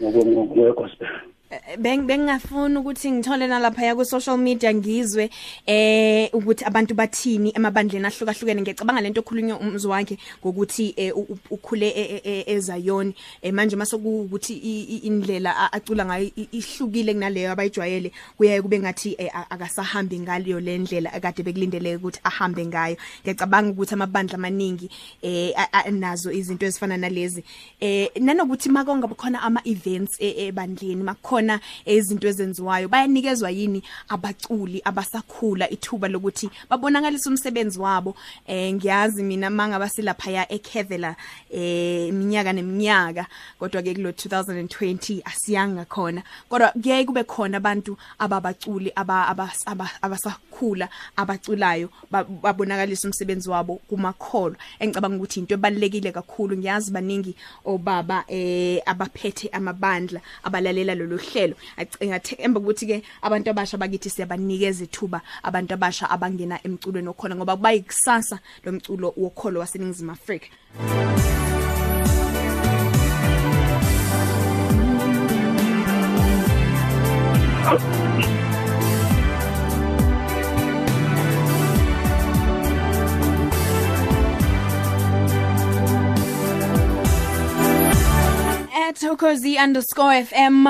ngokwegospel. 0.01 1.07
Eh, 1.07 1.38
beng 1.77 2.05
bengafuna 2.05 2.79
ukuthi 2.79 3.11
ngithole 3.11 3.47
nalapha 3.47 3.85
ya 3.85 3.95
ku 3.95 4.05
social 4.05 4.37
media 4.37 4.69
ngizwe 4.73 5.29
eh 5.65 6.29
ukuthi 6.33 6.63
abantu 6.65 6.93
bathini 6.93 7.49
emabandleni 7.55 8.05
ahlukahlukene. 8.05 8.61
Ngiyacabanga 8.61 9.01
lento 9.01 9.21
okhulunywa 9.21 9.57
umzwakhe 9.59 10.17
ngokuthi 10.45 10.93
eh, 10.95 11.09
u- 11.17 11.25
u- 11.25 11.39
ukhule 11.49 11.89
e- 11.89 12.21
e- 12.21 12.21
e- 12.23 12.53
eZion 12.53 13.13
eh, 13.41 13.51
manje 13.53 13.75
masokuthi 13.75 14.53
indlela 15.09 15.55
a- 15.57 15.73
acula 15.73 16.05
ngayo 16.05 16.29
i- 16.37 16.49
ihlukile 16.51 17.13
kunaleyo 17.13 17.51
abayijwayele 17.51 18.11
kuyaye 18.37 18.61
kube 18.61 18.79
ngathi 18.79 19.15
eh, 19.17 19.29
a- 19.33 19.49
akasahambi 19.49 20.19
ngaleyo 20.19 20.59
lendlela 20.59 21.13
akade 21.13 21.43
bekulindeleke 21.43 21.95
ukuthi 21.97 22.19
ahambe 22.23 22.65
ngayo. 22.65 22.95
Ngiyacabanga 23.23 23.71
ukuthi 23.71 23.93
amabandla 23.93 24.35
amaningi 24.35 24.89
eh 25.23 25.53
a- 25.57 25.69
a- 25.73 25.91
nazo 25.91 26.31
izinto 26.31 26.65
ezifana 26.65 26.97
nalezi. 26.97 27.43
Eh 27.81 28.09
nanokuthi 28.21 28.69
makongabe 28.69 29.15
khona 29.15 29.41
ama 29.41 29.61
events 29.65 30.21
e- 30.21 30.45
ebandleni 30.47 31.03
makhona 31.39 31.59
izinto 31.85 32.27
ezenziwayo 32.27 32.87
bayanikezwa 32.87 33.49
yini 33.51 33.83
abaculi 34.09 34.81
abasakhula 34.83 35.69
ithuba 35.69 36.07
lokuthi 36.07 36.49
babonakalise 36.69 37.29
umsebenzi 37.29 37.79
wabo? 37.79 38.15
Eh 38.47 38.73
ngiyazi 38.73 39.23
mina 39.23 39.49
mangaba 39.49 39.89
silapha 39.89 40.31
ya 40.31 40.51
eKevela 40.51 41.15
eh 41.51 42.07
iminyaka 42.09 42.53
neminyaka 42.53 43.25
kodwa 43.59 43.81
ke 43.81 43.93
kulo 43.95 44.09
2020 44.11 45.21
asiyanga 45.25 45.85
khona 45.85 46.23
kodwa 46.49 46.71
kuyaye 46.71 47.05
kube 47.05 47.23
khona 47.23 47.57
abantu 47.57 47.97
ababaculi 48.19 48.91
aba- 48.95 49.27
abas- 49.27 49.63
aba- 49.65 49.97
abasakhula 50.01 50.89
abaculayo 51.15 51.89
ba- 52.11 52.23
babonakalisa 52.23 53.07
umsebenzi 53.07 53.49
wabo 53.49 53.75
kumakholo 53.87 54.55
engicabanga 54.79 55.17
ukuthi 55.17 55.39
into 55.39 55.53
ebalekile 55.55 56.11
kakhulu. 56.11 56.57
Ngiyazi 56.57 56.91
baningi 56.91 57.35
obaba 57.65 58.23
eh 58.27 58.81
abaphethe 58.85 59.49
amabandla 59.51 60.21
abalalela 60.43 60.95
lolu 60.95 61.17
hlelo 61.29 61.55
Ac- 61.77 62.01
ngathemba 62.05 62.59
ukuthi 62.59 62.85
ke 62.85 62.97
abantu 63.21 63.49
abasha 63.49 63.77
bakithi 63.77 64.09
siyabanikeza 64.09 64.83
ithuba 64.83 65.21
abantu 65.43 65.73
abasha 65.73 66.09
abangena 66.09 66.59
emculweni 66.65 67.09
okhona 67.09 67.35
ngoba 67.35 67.55
kuba 67.55 67.71
yikusasa 67.71 68.39
lomculo 68.65 69.13
wokholo 69.17 69.59
waseningizimu 69.59 70.11
Afrika. 70.11 70.47
At 88.89 89.03
@ukhozi_fm 89.03 90.67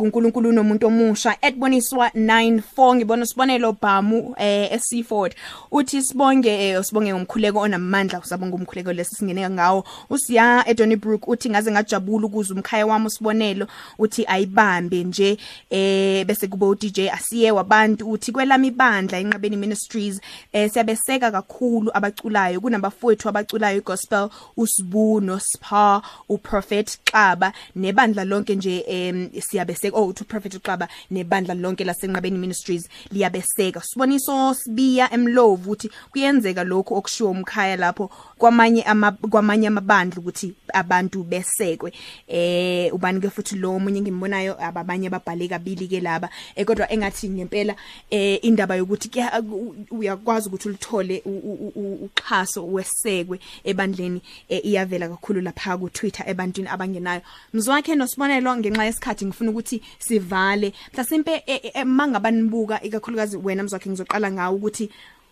#unkulunkulu 0.00 0.52
nomuntu 0.52 0.86
omusha 0.86 1.36
@boniswa 1.56 2.08
94 2.14 2.94
ngibona 2.94 3.26
sibonelo 3.26 3.72
bhamu 3.72 4.34
eh 4.36 4.72
eSeaford 4.72 5.34
uthi 5.70 6.02
sibonge 6.02 6.48
eh, 6.48 6.84
sibonge 6.84 7.14
ngomkhuleko 7.14 7.58
onamandla 7.60 8.18
usabonga 8.18 8.56
umkhuleko 8.56 8.92
lesi 8.92 9.14
singene 9.14 9.50
ngawo. 9.50 9.84
Usiya 10.10 10.64
eDonnybrook 10.66 11.28
uthi 11.28 11.50
ngaze 11.50 11.70
ngajabula 11.72 12.26
ukuze 12.26 12.54
umkhaya 12.54 12.86
wami 12.86 13.06
usibonelo. 13.06 13.66
Uthi 13.98 14.24
ayibambe 14.26 15.04
nje 15.04 15.38
eh 15.70 16.26
bese 16.26 16.46
kubo 16.46 16.68
uDJ 16.68 16.98
asiye 17.08 17.50
wabantu. 17.50 18.10
Uthi 18.10 18.32
kwelami 18.32 18.68
ibandla 18.68 19.18
enqabeni 19.18 19.56
ministries 19.56 20.20
eh 20.52 20.70
siyabeseka 20.70 21.30
kakhulu 21.30 21.90
abaculayo. 21.94 22.60
Kunabafowethu 22.60 23.28
abaculayo 23.28 23.78
igospel 23.78 24.28
usibu 24.56 25.20
no 25.20 25.38
Spa 25.38 26.02
uProfet 26.28 26.98
Xaba 27.30 27.52
nebandla 27.76 28.24
lonke 28.24 28.54
nje 28.56 28.84
em 28.88 29.30
siyabeseka 29.40 29.96
oh 29.96 30.12
to 30.12 30.24
Prophet 30.24 30.52
Xaba 30.62 30.88
nebandla 31.10 31.54
lonke 31.54 31.84
lasenqabeni 31.84 32.38
ministries 32.38 32.88
liyabeseka 33.12 33.80
siboniso 33.80 34.54
sibiya 34.54 35.12
emlovu 35.12 35.70
uthi 35.70 35.90
kuyenzeka 36.12 36.64
lokho 36.64 36.94
okushiwo 36.94 37.30
umkhaya 37.30 37.76
lapho 37.76 38.10
kwamanye 38.38 38.82
ama 38.82 39.12
kwamanye 39.12 39.68
amabandla 39.68 40.18
ukuthi 40.18 40.54
abantu 40.74 41.22
besekwe. 41.24 41.92
Eh 42.28 42.94
ubani 42.94 43.20
ke 43.20 43.30
futhi 43.30 43.56
lo 43.56 43.74
omunye 43.74 44.00
ngimbonayo 44.00 44.56
ababanye 44.64 45.06
ababhale 45.06 45.48
kabili 45.48 45.88
ke 45.88 46.00
laba. 46.00 46.28
Eh 46.56 46.64
kodwa 46.64 46.90
engathi 46.92 47.28
ngempela 47.28 47.76
eh 48.10 48.38
indaba 48.42 48.76
yokuthi 48.76 49.08
kuya- 49.08 49.42
uyakwazi 49.90 50.48
ukuthi 50.48 50.68
ulithole 50.68 51.22
u- 51.24 51.30
u- 51.30 51.72
u- 51.74 52.04
uxhaso 52.04 52.66
wesekwe 52.66 53.40
ebandleni 53.64 54.22
eh, 54.48 54.60
iyavela 54.64 55.08
kakhulu 55.08 55.40
lapha 55.40 55.76
ku 55.78 55.88
Twitter 55.90 56.24
ebantwini 56.28 56.68
abangenayo. 56.68 57.19
Mzwakhe 57.54 57.94
nosibonelo 57.94 58.56
ngenxa 58.56 58.84
yesikhathi 58.84 59.26
ngifuna 59.26 59.50
ukuthi 59.50 59.82
sivale. 59.98 60.72
Mhlasimpe 60.92 61.42
mangabanibuka 61.84 62.82
ikakhulukazi 62.82 63.36
wena 63.36 63.62
mzwakhe 63.62 63.90
ngizoqala 63.90 64.32
ngawo 64.32 64.56
ukuthi 64.56 64.90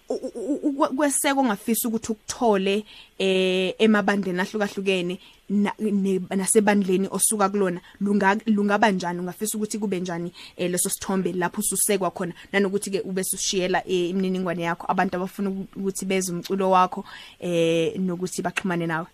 u- 0.08 0.32
u- 0.34 0.60
u- 0.64 0.96
kweseko 0.96 1.44
ngafisa 1.44 1.88
ukuthi 1.88 2.12
ukuthole 2.12 2.84
eh 3.18 3.74
emabandleni 3.78 4.40
ahlukahlukene 4.40 5.18
na- 5.50 5.74
ne- 5.78 6.20
nasebandleni 6.36 7.08
osuka 7.10 7.48
kulona. 7.48 7.80
Lunga- 8.00 8.40
lungaba 8.46 8.90
njani? 8.90 9.20
Ungafisa 9.20 9.56
ukuthi 9.58 9.78
kube 9.78 10.00
njani 10.00 10.32
eh, 10.56 10.70
leso 10.70 10.88
sithombe 10.88 11.32
lapho 11.32 11.60
ususekwa 11.60 12.10
khona? 12.10 12.32
Nanokuthi 12.52 12.90
ke 12.90 13.00
ube 13.00 13.24
sushiyela 13.24 13.82
eh, 13.86 14.10
imininingwane 14.10 14.62
yakho 14.62 14.86
abantu 14.88 15.16
abafuna 15.16 15.50
uku- 15.50 15.66
ukuthi 15.76 16.04
beze 16.06 16.32
umculo 16.32 16.70
wakho 16.70 17.04
eh 17.40 17.96
nokuthi 18.00 18.42
baxhumane 18.42 18.86
nawe. 18.86 19.06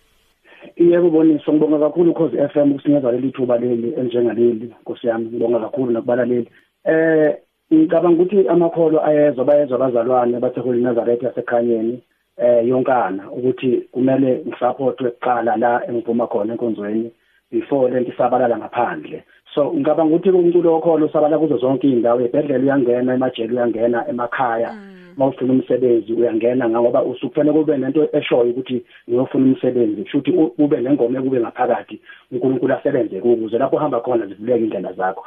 Yebo 0.76 1.10
Boniso 1.10 1.52
ngibonga 1.52 1.78
kakhulu 1.78 2.10
ukhozi 2.10 2.36
FM 2.48 2.72
ukusinikeza 2.72 3.12
leli 3.12 3.30
thuba 3.30 3.58
leli 3.58 3.94
enjengaleli 4.00 4.74
Nkosi 4.82 5.06
yami 5.06 5.26
ngibonga 5.26 5.58
kakhulu 5.58 5.92
nakubalaleli. 5.92 6.50
Eh 6.84 7.36
ngicabanga 7.72 8.22
ukuthi 8.22 8.48
amakholo 8.48 9.06
ayezwa 9.06 9.44
bayezwa 9.44 9.76
abazalwane 9.76 10.40
bathe 10.40 10.60
Holy 10.60 10.80
Nazareth 10.82 11.22
yasekhanyeni 11.22 12.02
eh 12.36 12.68
yonkana 12.68 13.30
ukuthi 13.30 13.88
kumele 13.92 14.44
ngisupportwe 14.46 15.10
kuqala 15.10 15.56
la 15.56 15.86
engiphuma 15.88 16.26
khona 16.26 16.52
enkonzweni 16.52 17.10
before 17.50 17.90
lento 17.90 18.12
isabalala 18.12 18.58
ngaphandle. 18.58 19.24
So 19.54 19.72
ngicabanga 19.72 20.14
ukuthi 20.14 20.30
umculo 20.30 20.72
wokholo 20.72 21.06
usabala 21.06 21.38
kuzo 21.38 21.56
zonke 21.58 21.88
indawo 21.88 22.20
ebhedlela 22.20 22.64
uyangena 22.64 23.14
emajele 23.14 23.52
uyangena 23.52 24.08
emakhaya. 24.08 24.70
Mawufuna 25.16 25.52
umsebenzi 25.52 26.12
uyangena 26.12 26.68
ngoba 26.68 27.02
usukufanele 27.02 27.58
kube 27.58 27.76
nento 27.76 28.08
eshoyo 28.12 28.50
ukuthi 28.50 28.84
ngiyofuna 29.08 29.44
umsebenzi 29.44 30.04
futhi 30.04 30.30
ube 30.58 30.80
nengoma 30.80 31.18
ekube 31.18 31.40
ngaphakathi 31.40 32.00
uNkulunkulu 32.32 32.74
asebenze 32.74 33.20
ukuze 33.20 33.58
lapho 33.58 33.76
uhamba 33.76 34.00
khona 34.00 34.26
zivuleke 34.26 34.64
indlela 34.64 34.92
zakho. 34.92 35.24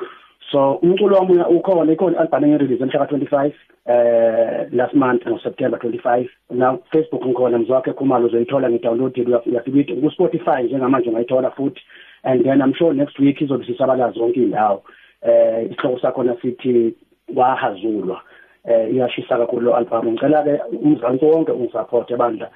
So 0.52 0.80
umculo 0.82 1.18
wami 1.18 1.40
ukhona 1.50 1.92
ikhona 1.92 2.20
album 2.20 2.44
engirelease 2.44 2.86
mhla 2.86 3.06
ka25 3.06 3.52
eh 3.86 4.68
last 4.72 4.94
month 4.94 5.26
no 5.26 5.40
September 5.40 5.80
25 5.80 6.30
na 6.50 6.78
Facebook 6.92 7.26
ngikhona 7.26 7.58
mzwakhe 7.58 7.94
khumalo 7.94 8.26
uzoyithola 8.28 8.70
ngidownload 8.70 9.20
uyafika 9.46 9.94
ku 9.96 10.12
Spotify 10.12 10.64
njengamanje 10.64 11.10
ungayithola 11.10 11.52
futhi. 11.52 11.82
And 12.24 12.46
then 12.46 12.62
I'm 12.62 12.74
sure 12.74 12.94
next 12.94 13.20
week 13.20 13.42
izobe 13.42 13.66
sisabala 13.66 14.12
zonke 14.12 14.44
indawo 14.44 14.84
eh 15.22 15.72
isihloko 15.72 16.00
sakho 16.00 16.36
sithi 16.42 16.94
wahazulwa 17.36 18.22
eh 18.68 18.94
iyashisa 18.94 19.38
kakhulu 19.38 19.62
lo 19.62 19.76
album 19.76 20.08
ngicela 20.08 20.44
ke 20.44 20.60
umzansi 20.84 21.26
wonke 21.26 21.52
ungisupport 21.52 22.12
ebandla 22.12 22.50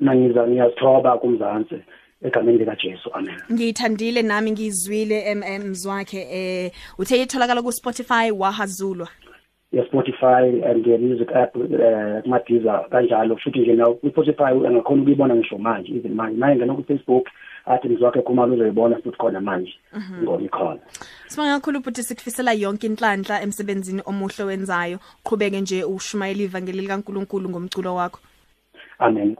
nangiza 0.00 0.46
ngiyazithoba 0.48 1.18
kumzansi 1.18 1.78
egameni 2.22 2.58
lika 2.58 2.76
Jesu 2.76 3.10
amen. 3.14 3.34
Ngiyithandile 3.52 4.22
nami 4.22 4.50
ngizwile 4.50 5.20
em 5.20 5.42
em, 5.42 5.62
mzwakhe 5.70 6.20
eh 6.30 6.72
uthe 6.98 7.22
itholakala 7.22 7.62
ku 7.62 7.72
Spotify 7.72 8.30
wahazulwa. 8.30 9.08
Ya 9.72 9.84
Spotify 9.84 10.42
and 10.64 10.84
the 10.84 10.98
music 10.98 11.28
app 11.34 11.56
eh 11.56 12.22
kumadiza 12.22 12.84
kanjalo. 12.90 13.36
Futhi 13.36 13.58
nje 13.58 13.72
na 13.72 13.86
ku 13.86 14.10
Spotify 14.10 14.52
angakhona 14.52 15.02
ukuyibona 15.02 15.34
ngisho 15.36 15.58
manje 15.58 15.92
even 15.96 16.14
manje. 16.14 16.38
Manje 16.38 16.56
ngena 16.56 16.74
ku 16.74 16.82
Facebook 16.82 17.26
athi 17.66 17.88
mzwakhe 17.88 18.22
khumalo 18.22 18.54
uzoyibona 18.54 18.96
futhi 18.96 19.18
khona 19.18 19.40
manje 19.40 19.74
ngoma 20.22 20.44
ikhona 20.44 20.80
Sibonga 21.26 21.58
kakhulu 21.58 21.82
futhi 21.82 22.02
sikufisela 22.02 22.52
yonke 22.52 22.86
inhlanhla 22.86 23.42
emsebenzini 23.42 24.02
omuhle 24.06 24.44
wenzayo 24.44 24.98
qhubeke 25.24 25.60
nje 25.60 25.84
ushumayela 25.84 26.42
ivangeli 26.42 26.80
likaNkuluNkulu 26.80 27.50
ngomculo 27.50 27.94
wakho. 27.94 28.20
Amen. 28.98 29.36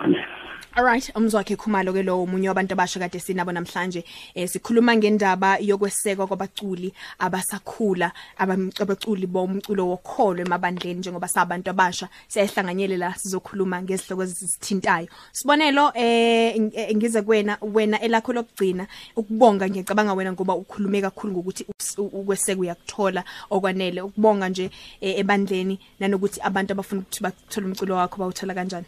Amen. 0.00 0.35
Alright 0.78 1.10
umzwakhe 1.16 1.56
khumalo 1.56 1.90
ke 1.94 2.02
lo 2.04 2.22
umunye 2.22 2.48
wabantu 2.48 2.72
abasha 2.74 3.00
kade 3.00 3.18
sinabo 3.18 3.50
namhlanje. 3.50 4.04
Eh 4.34 4.46
sikhuluma 4.46 4.92
ngendaba 4.96 5.56
yokwesekwa 5.58 6.26
kwabaculi 6.26 6.92
abasakhula 7.18 8.12
abam- 8.38 8.68
abaculi 8.82 9.26
bomculo 9.26 9.88
wokholo 9.88 10.42
emabandleni 10.44 11.00
njengoba 11.00 11.28
sabantu 11.28 11.70
abasha. 11.70 12.08
Siyahlanganyele 12.28 12.96
la 12.98 13.14
sizokhuluma 13.16 13.80
ngezihloko 13.82 14.22
ezisithintayo. 14.24 15.08
Sibonelo 15.32 15.92
eh 15.94 16.52
ng- 16.60 16.72
eh, 16.76 16.92
ngize 16.96 17.22
kuwena 17.22 17.56
wena 17.62 17.96
elakho 18.00 18.32
lokugcina 18.36 18.86
ukubonga 19.16 19.68
ngiyacabanga 19.68 20.12
wena 20.12 20.32
ngoba 20.32 20.54
ukhulume 20.60 21.00
kakhulu 21.00 21.32
ngokuthi 21.32 21.64
us- 21.72 21.96
u- 21.98 22.12
ukweseka 22.20 22.60
uyakuthola 22.60 23.24
okwanele. 23.50 24.00
Ukubonga 24.02 24.48
nje 24.48 24.70
eh, 25.00 25.18
ebandleni 25.20 25.80
nanokuthi 26.00 26.40
abantu 26.44 26.72
abafuna 26.72 27.00
ukuthi 27.00 27.22
bathole 27.22 27.66
umculo 27.66 27.96
wakho 27.96 28.16
bawuthola 28.20 28.52
kanjani. 28.54 28.86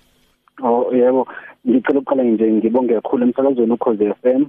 Oh 0.62 0.90
yebo. 0.92 1.26
Ngicela 1.66 1.98
ukuqala 2.00 2.22
nje 2.24 2.52
ngibonge 2.52 2.94
kakhulu 2.94 3.24
emsakazweni 3.24 3.72
ukhoze 3.72 4.14
FM 4.22 4.42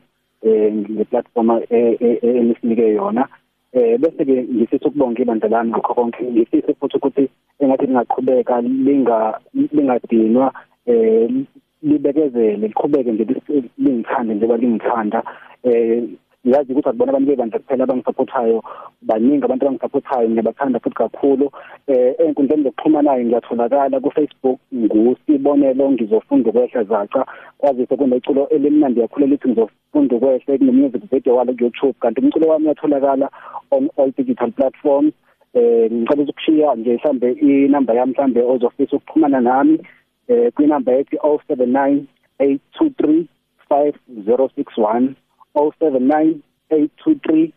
eh 0.44 0.74
ngeplatform 0.74 1.50
enisinike 1.70 2.94
yona. 2.96 3.28
Eh 3.74 3.98
bese 4.00 4.26
ke 4.26 4.44
ngifisa 4.44 4.88
ukubonga 4.88 5.22
ibandla 5.22 5.50
lami 5.50 5.70
ngakho 5.72 5.94
konke. 5.94 6.24
Ngifisa 6.24 6.74
futhi 6.80 6.98
ukuthi 6.98 7.30
engathi 7.60 7.86
lingaqhubeka 7.86 8.62
linga 8.62 9.40
lingadinwa 9.54 10.54
eh 10.86 11.30
libekezele 11.84 12.68
liqhubeke 12.68 13.12
nje 13.12 13.24
lis- 13.24 13.70
lingithande 13.78 14.34
njengoba 14.34 14.58
lingithanda. 14.58 15.24
Eh 15.64 16.04
yazi 16.44 16.72
ukuthi 16.72 16.90
akubona 16.90 17.12
abantu 17.12 17.30
bebandla 17.30 17.60
kuphela 17.60 17.84
abangisupportayo 17.84 18.64
baningi 19.02 19.44
abantu 19.44 19.66
abangisupportayo 19.66 20.30
ngiyabathanda 20.30 20.80
futhi 20.80 20.96
kakhulu. 20.96 21.52
Eh 21.88 22.16
enkundleni 22.20 22.64
zokuxhumanayo 22.64 23.24
ngiyatholakala 23.26 24.00
ku 24.00 24.12
Facebook 24.12 24.60
ngusibonelo 24.74 25.92
ngizofunda 25.92 26.50
ukwehla 26.50 26.84
zaca. 26.84 27.22
Kwazise 27.58 27.96
kuneculo 27.96 28.48
elimnandi 28.50 29.02
kakhulu 29.02 29.26
elithi 29.26 29.50
ngizofunda 29.50 30.16
ukwehla 30.16 30.58
kune 30.58 30.72
music 30.72 31.04
video 31.12 31.36
walo 31.36 31.54
ku 31.54 31.64
YouTube 31.64 31.96
kanti 32.00 32.22
umculo 32.22 32.48
wami 32.48 32.66
uyatholakala 32.66 33.30
on 33.72 33.90
all 33.98 34.12
digital 34.18 34.52
platforms. 34.52 35.14
Eh 35.54 35.92
ngicela 35.92 36.24
ukushiya 36.24 36.76
nje 36.76 36.94
mhlambe 36.94 37.32
inamba 37.32 37.94
yami 37.94 38.12
mhlambe 38.12 38.42
ozofisa 38.42 38.96
ukuxhumana 38.96 39.42
nami 39.42 39.80
eh 40.28 40.52
kwinamba 40.54 40.94
ethi 40.94 41.16
079 41.16 42.04
823 42.40 43.26
5061 43.70 45.14
079 45.56 46.36
823 46.70 47.52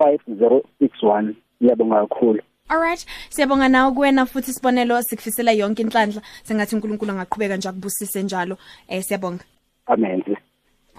5061 0.00 1.34
ngiyabonga 1.62 2.06
kakhulu. 2.06 2.42
Alright 2.68 3.06
siyabonga 3.30 3.68
nawe 3.68 3.92
kuwena 3.92 4.26
futhi 4.26 4.52
sibonelo 4.52 5.02
sikufisela 5.02 5.52
yonke 5.52 5.82
inhlanhla. 5.82 6.22
Sengathi 6.42 6.74
uNkulunkulu 6.74 7.12
angaqhubeka 7.12 7.56
nje 7.56 7.68
akubusise 7.68 8.22
njalo. 8.22 8.56
Eh 8.88 9.02
siyabonga. 9.02 9.44
Amen. 9.86 10.22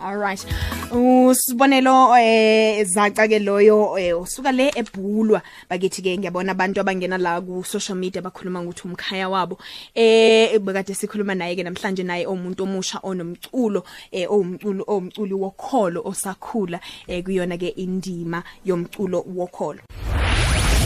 Alright 0.01 0.45
usibonelo 0.91 2.17
eh 2.17 2.83
zaca 2.85 3.27
ke 3.27 3.39
loyo 3.39 3.97
eh, 3.99 4.13
usuka 4.21 4.51
le 4.51 4.71
ebhulwa. 4.75 5.41
Bakithi 5.69 6.01
ke 6.01 6.17
ngiyabona 6.17 6.51
abantu 6.51 6.79
abangena 6.81 7.17
la 7.17 7.41
ku 7.41 7.63
social 7.63 7.97
media 7.97 8.21
bakhuluma 8.21 8.61
ukuthi 8.61 8.87
umkhaya 8.87 9.29
wabo. 9.29 9.57
Eh 9.95 10.57
bekade 10.59 10.95
sikhuluma 10.95 11.35
naye 11.35 11.55
ke 11.55 11.63
namhlanje 11.63 12.03
naye 12.03 12.25
omuntu 12.25 12.63
omusha 12.63 12.99
onomculo 13.03 13.83
eh 14.11 14.25
owumculo 14.29 14.83
owumculi 14.87 15.33
wokholo 15.33 16.01
osakhula 16.05 16.79
eh 17.07 17.23
kuyona 17.23 17.57
ke 17.57 17.73
indima 17.77 18.43
yomculo 18.65 19.23
wokholo. 19.27 19.79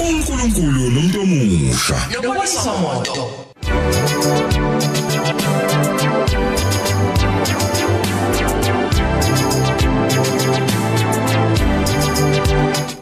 uNkulunkulu 0.02 0.90
nomuntu 0.90 1.22
omusha. 1.22 1.98
Yobonisa 2.12 2.74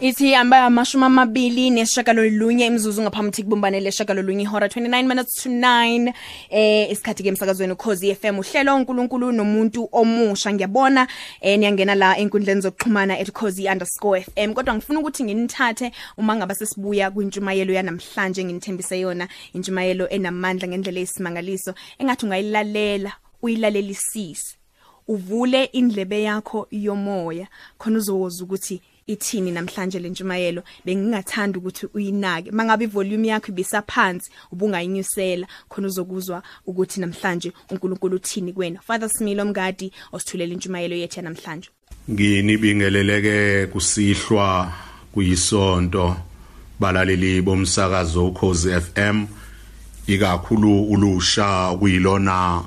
Ithi 0.01 0.35
amba 0.35 0.65
amashumi 0.65 1.05
amabili 1.05 1.69
neshagalolunye 1.69 2.65
imzuzu 2.65 3.01
ngaphambi 3.01 3.43
kubumbane 3.43 3.79
leshagalolunye 3.79 4.43
ihora 4.43 4.67
29 4.67 5.07
minutes 5.07 5.35
to 5.35 5.49
9 5.49 6.13
eh 6.49 6.91
isikhathi 6.91 7.23
ke 7.23 7.29
emsakazweni 7.29 7.73
ukhozi 7.73 8.15
FM 8.15 8.39
uhlelo 8.39 8.75
uNkulunkulu 8.75 9.31
nomuntu 9.31 9.89
omusha 9.91 10.53
ngiyabona 10.53 11.07
eh 11.39 11.59
niyangena 11.59 11.93
la 11.95 12.17
enkundleni 12.17 12.61
zokuxhumana 12.61 13.13
@cozi_fm 13.15 14.53
kodwa 14.53 14.75
ngifuna 14.75 14.99
ukuthi 14.99 15.23
nginithathe 15.23 15.91
uma 16.17 16.35
ngaba 16.35 16.55
sesibuya 16.55 17.11
kwintshumayelo 17.11 17.73
yanamhlanje 17.73 18.43
nginithembise 18.43 18.99
yona 18.99 19.27
intshumayelo 19.53 20.09
enamandla 20.09 20.67
ngendlela 20.67 20.99
esimangaliso 20.99 21.75
engathi 21.99 22.25
ungayilalela 22.25 23.11
uyilalelisise. 23.41 24.57
Uvule 25.07 25.63
indlebe 25.65 26.23
yakho 26.23 26.67
yomoya 26.71 27.47
khona 27.77 27.97
uzowoza 27.97 28.43
ukuthi 28.43 28.81
ithini 29.11 29.51
namhlanje 29.51 29.99
lentshumayelo 29.99 30.63
bengingathanda 30.85 31.59
ukuthi 31.59 31.87
uyinake. 31.93 32.51
Mangabe 32.51 32.85
ivolume 32.85 33.27
yakho 33.27 33.51
ibisaphansi 33.51 34.31
ubungayinyusela 34.51 35.47
khona 35.69 35.87
uzokuzwa 35.87 36.43
ukuthi 36.65 36.99
namhlanje 36.99 37.51
uNkulunkulu 37.69 38.15
uthini 38.15 38.53
kuwena. 38.53 38.79
Father 38.81 39.09
Smilo 39.09 39.45
Mgadi 39.45 39.91
osithulela 40.11 40.53
intshumayelo 40.53 40.95
yethu 40.95 41.21
namhlanje 41.21 41.69
nginibingeleleke 42.09 43.67
kusihlwa 43.67 44.73
kuyisonto 45.13 46.15
balaleli 46.79 47.41
bomsakazo 47.41 48.27
ukhozi 48.27 48.69
FM 48.81 49.25
ikakhulu 50.07 50.83
ulusha 50.83 51.75
kuyilona 51.79 52.63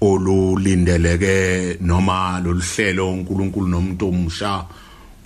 olulindeleke 0.00 1.76
noma 1.80 2.40
loluhlelo 2.44 3.12
uNkulunkulu 3.12 3.68
nomuntu 3.68 4.08
omusha. 4.08 4.64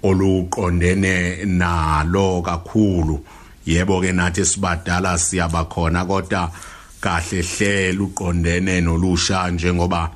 Oluqondene 0.02 1.44
nalo 1.46 2.42
kakhulu. 2.42 3.24
Yebo 3.66 4.00
ke 4.00 4.12
nathi 4.12 4.44
sibadala 4.44 5.18
siyabakhona 5.18 6.04
kodwa 6.04 6.50
kahle 7.00 7.42
hle 7.42 7.92
luqondene 7.92 8.80
nolusha 8.80 9.50
njengoba 9.50 10.10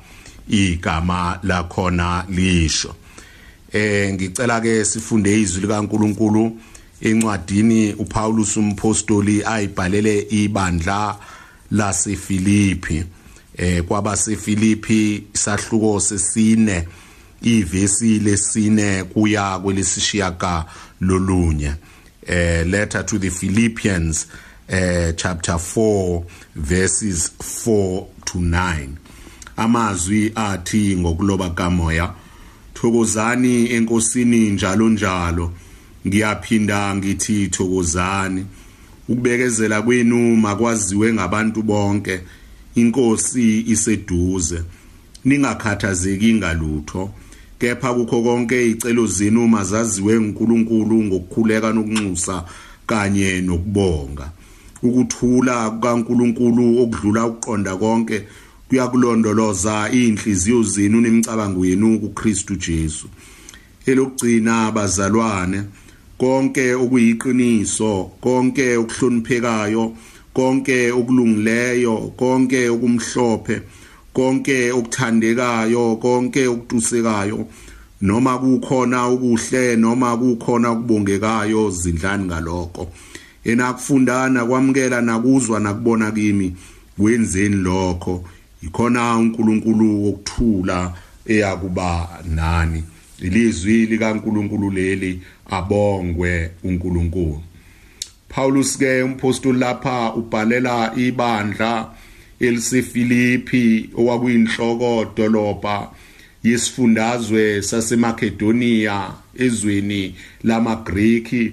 igama 0.49 1.39
lakhona 1.43 2.25
lisho. 2.29 2.95
Eh 3.73 4.13
ngicela 4.13 4.61
ke 4.61 4.85
sifunde 4.85 5.41
izwi 5.41 5.61
likaNkuluNkulu. 5.61 6.57
Encwadini 7.01 7.93
uPaulus 7.93 8.57
umpostoli 8.57 9.43
ayibhalele 9.45 10.27
ibandla 10.29 11.15
laseFilipi 11.71 13.03
eh 13.57 13.83
kwabaseFilipi 13.83 15.23
isahluko 15.33 15.99
sesine. 15.99 16.87
Ivesi 17.41 18.19
lesine 18.19 19.03
kuya 19.03 19.59
kwelesishiyaka 19.59 20.65
lolunye. 21.01 21.73
Eh 22.27 22.67
letter 22.67 23.05
to 23.05 23.19
the 23.19 23.29
Philippians 23.29 24.27
eh 24.67 25.13
chapter 25.15 25.55
4 25.55 26.23
verses 26.55 27.31
4 27.39 28.05
to 28.25 28.39
9 28.39 28.87
amazwi 29.57 30.31
athi 30.35 30.95
ngokuloba 30.97 31.49
kamoya 31.49 32.13
thokozani 32.73 33.71
enkosini 33.71 34.49
njalo 34.49 34.89
njalo. 34.89 35.53
Ngiyaphinda 36.07 36.95
ngithi 36.95 37.47
thokozani. 37.47 38.45
Ukubekezela 39.09 39.81
kwenu 39.81 40.35
makwaziwe 40.35 41.13
ngabantu 41.13 41.63
bonke. 41.63 42.19
Inkosi 42.75 43.61
iseduze. 43.61 44.63
Ningakhathazeki 45.25 46.33
ngalutho. 46.33 47.13
Kepha 47.59 47.93
kukho 47.93 48.21
konke 48.21 48.71
icelo 48.71 49.07
zenu 49.07 49.47
mazaziwe 49.47 50.17
uNkulunkulu 50.17 51.03
ngokukhuleka 51.03 51.73
nokunxusa 51.73 52.45
kanye 52.87 53.41
nokubonga. 53.41 54.31
Ukuthula 54.83 55.71
kaNkulunkulu 55.81 56.81
okudlula 56.83 57.25
ukuqonda 57.25 57.75
konke 57.75 58.23
kuyakulondoloza 58.69 59.89
inhliziyo 59.91 60.63
zenu 60.63 61.01
nemicabango 61.01 61.65
yenu 61.65 61.99
kuKristu 61.99 62.55
Jesu. 62.55 63.07
Elokugcina 63.85 64.67
abazalwane 64.67 65.63
konke 66.17 66.75
okuyiqiniso 66.75 68.11
konke 68.21 68.77
okuhloniphekayo 68.77 69.93
konke 70.33 70.91
okulungileyo 70.91 72.13
konke 72.17 72.69
okumhlophe 72.69 73.61
konke 74.17 74.71
okuthandekayo 74.77 75.83
konke 76.01 76.41
okutusekayo 76.53 77.39
noma 78.01 78.33
kukhona 78.41 78.99
ukuhle 79.13 79.63
noma 79.75 80.17
kukhona 80.17 80.71
ukubongekayo 80.71 81.61
zindlani 81.69 82.25
ngaloko 82.25 82.83
enakufundana 83.49 84.45
kwamukela 84.45 85.01
nakuzwa 85.01 85.59
nakubona 85.59 86.11
kimi 86.11 86.55
kwenzeni 86.99 87.55
lokho? 87.55 88.23
Ikhona 88.63 89.17
uNkulunkulu 89.17 90.03
wokuthula 90.05 90.93
eyakuba 91.25 92.09
nani. 92.25 92.83
Ilizwi 93.21 93.85
likaNkulunkulu 93.85 94.71
leli 94.71 95.21
abongwe 95.49 96.51
uNkulunkulu. 96.63 97.41
Paulus 98.29 98.77
ke 98.77 99.03
umpostoli 99.03 99.59
lapha 99.59 100.13
ubhalela 100.13 100.91
ibandla 100.95 101.89
elisefilipi 102.39 103.89
okwakuyinhloko 103.97 105.05
dolobha 105.15 105.89
yesifundazwe 106.43 107.61
saseMakedonia 107.61 109.11
ezweni 109.37 110.15
lamaGreki 110.43 111.51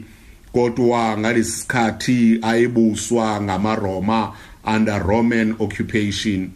kodwa 0.52 1.18
ngalesikhathi 1.18 2.38
ayebuswa 2.42 3.40
ngamaRoma 3.42 4.32
under 4.64 5.02
Roman 5.06 5.54
occupation. 5.58 6.50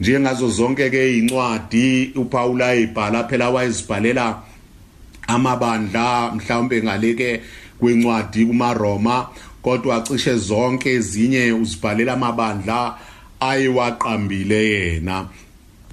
Njengazo 0.00 0.48
zonke 0.48 0.90
ke 0.90 1.18
incwadi 1.18 2.12
uPaul 2.16 2.62
ayibhala 2.62 3.24
phela 3.24 3.50
wayezibhalela 3.50 4.42
amabandla 5.26 6.32
mhlawumbe 6.34 6.82
ngaleke 6.82 7.40
kwencwadi 7.78 8.46
kumaRoma 8.46 9.28
kodwa 9.62 10.00
cishe 10.00 10.36
zonke 10.36 10.90
ezinye 10.94 11.52
uzibhalela 11.52 12.12
amabandla 12.12 12.98
ayewaqambile 13.40 14.70
yena. 14.70 15.28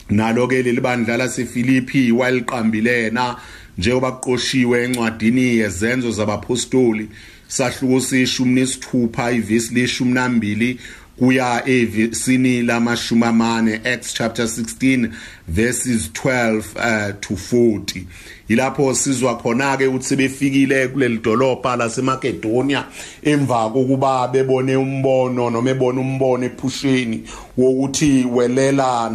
Nalo 0.10 0.48
ke 0.48 0.64
leli 0.64 0.82
bandla 0.82 1.18
laseFilipi 1.18 2.12
waliqambile 2.12 3.04
yena 3.04 3.36
njengoba 3.78 4.12
kuqoshiwe 4.12 4.84
encwadini 4.84 5.58
yezenzo 5.58 6.12
zabapostoli. 6.12 7.10
Sahluko 7.48 8.02
seshumi 8.02 8.52
nesithupha 8.52 9.32
ivesi 9.32 9.74
leshumi 9.74 10.14
nambili 10.14 10.80
kuya 11.20 11.64
evesini 11.66 12.62
lamashumi 12.62 13.24
amane 13.24 13.82
Acts 13.86 14.14
chapter 14.14 14.46
16 14.46 15.12
verses 15.48 16.10
12 16.14 16.58
uh, 16.76 17.16
to 17.22 17.36
40 17.36 18.06
ilapho 18.48 18.94
sizwa 18.94 19.36
khona 19.38 19.78
ke 19.78 19.88
ukuthi 19.88 20.16
befikile 20.16 20.88
kuleli 20.88 21.18
dolopha 21.18 21.76
laseMakedonia 21.76 22.86
emva 23.24 23.70
kokuba 23.70 24.28
bebone 24.28 24.76
umbono 24.76 25.50
noma 25.50 25.70
ebona 25.70 26.02
umbono 26.02 26.46
ephusheni 26.46 27.24
wokuthi 27.58 28.26
welela 28.26 29.10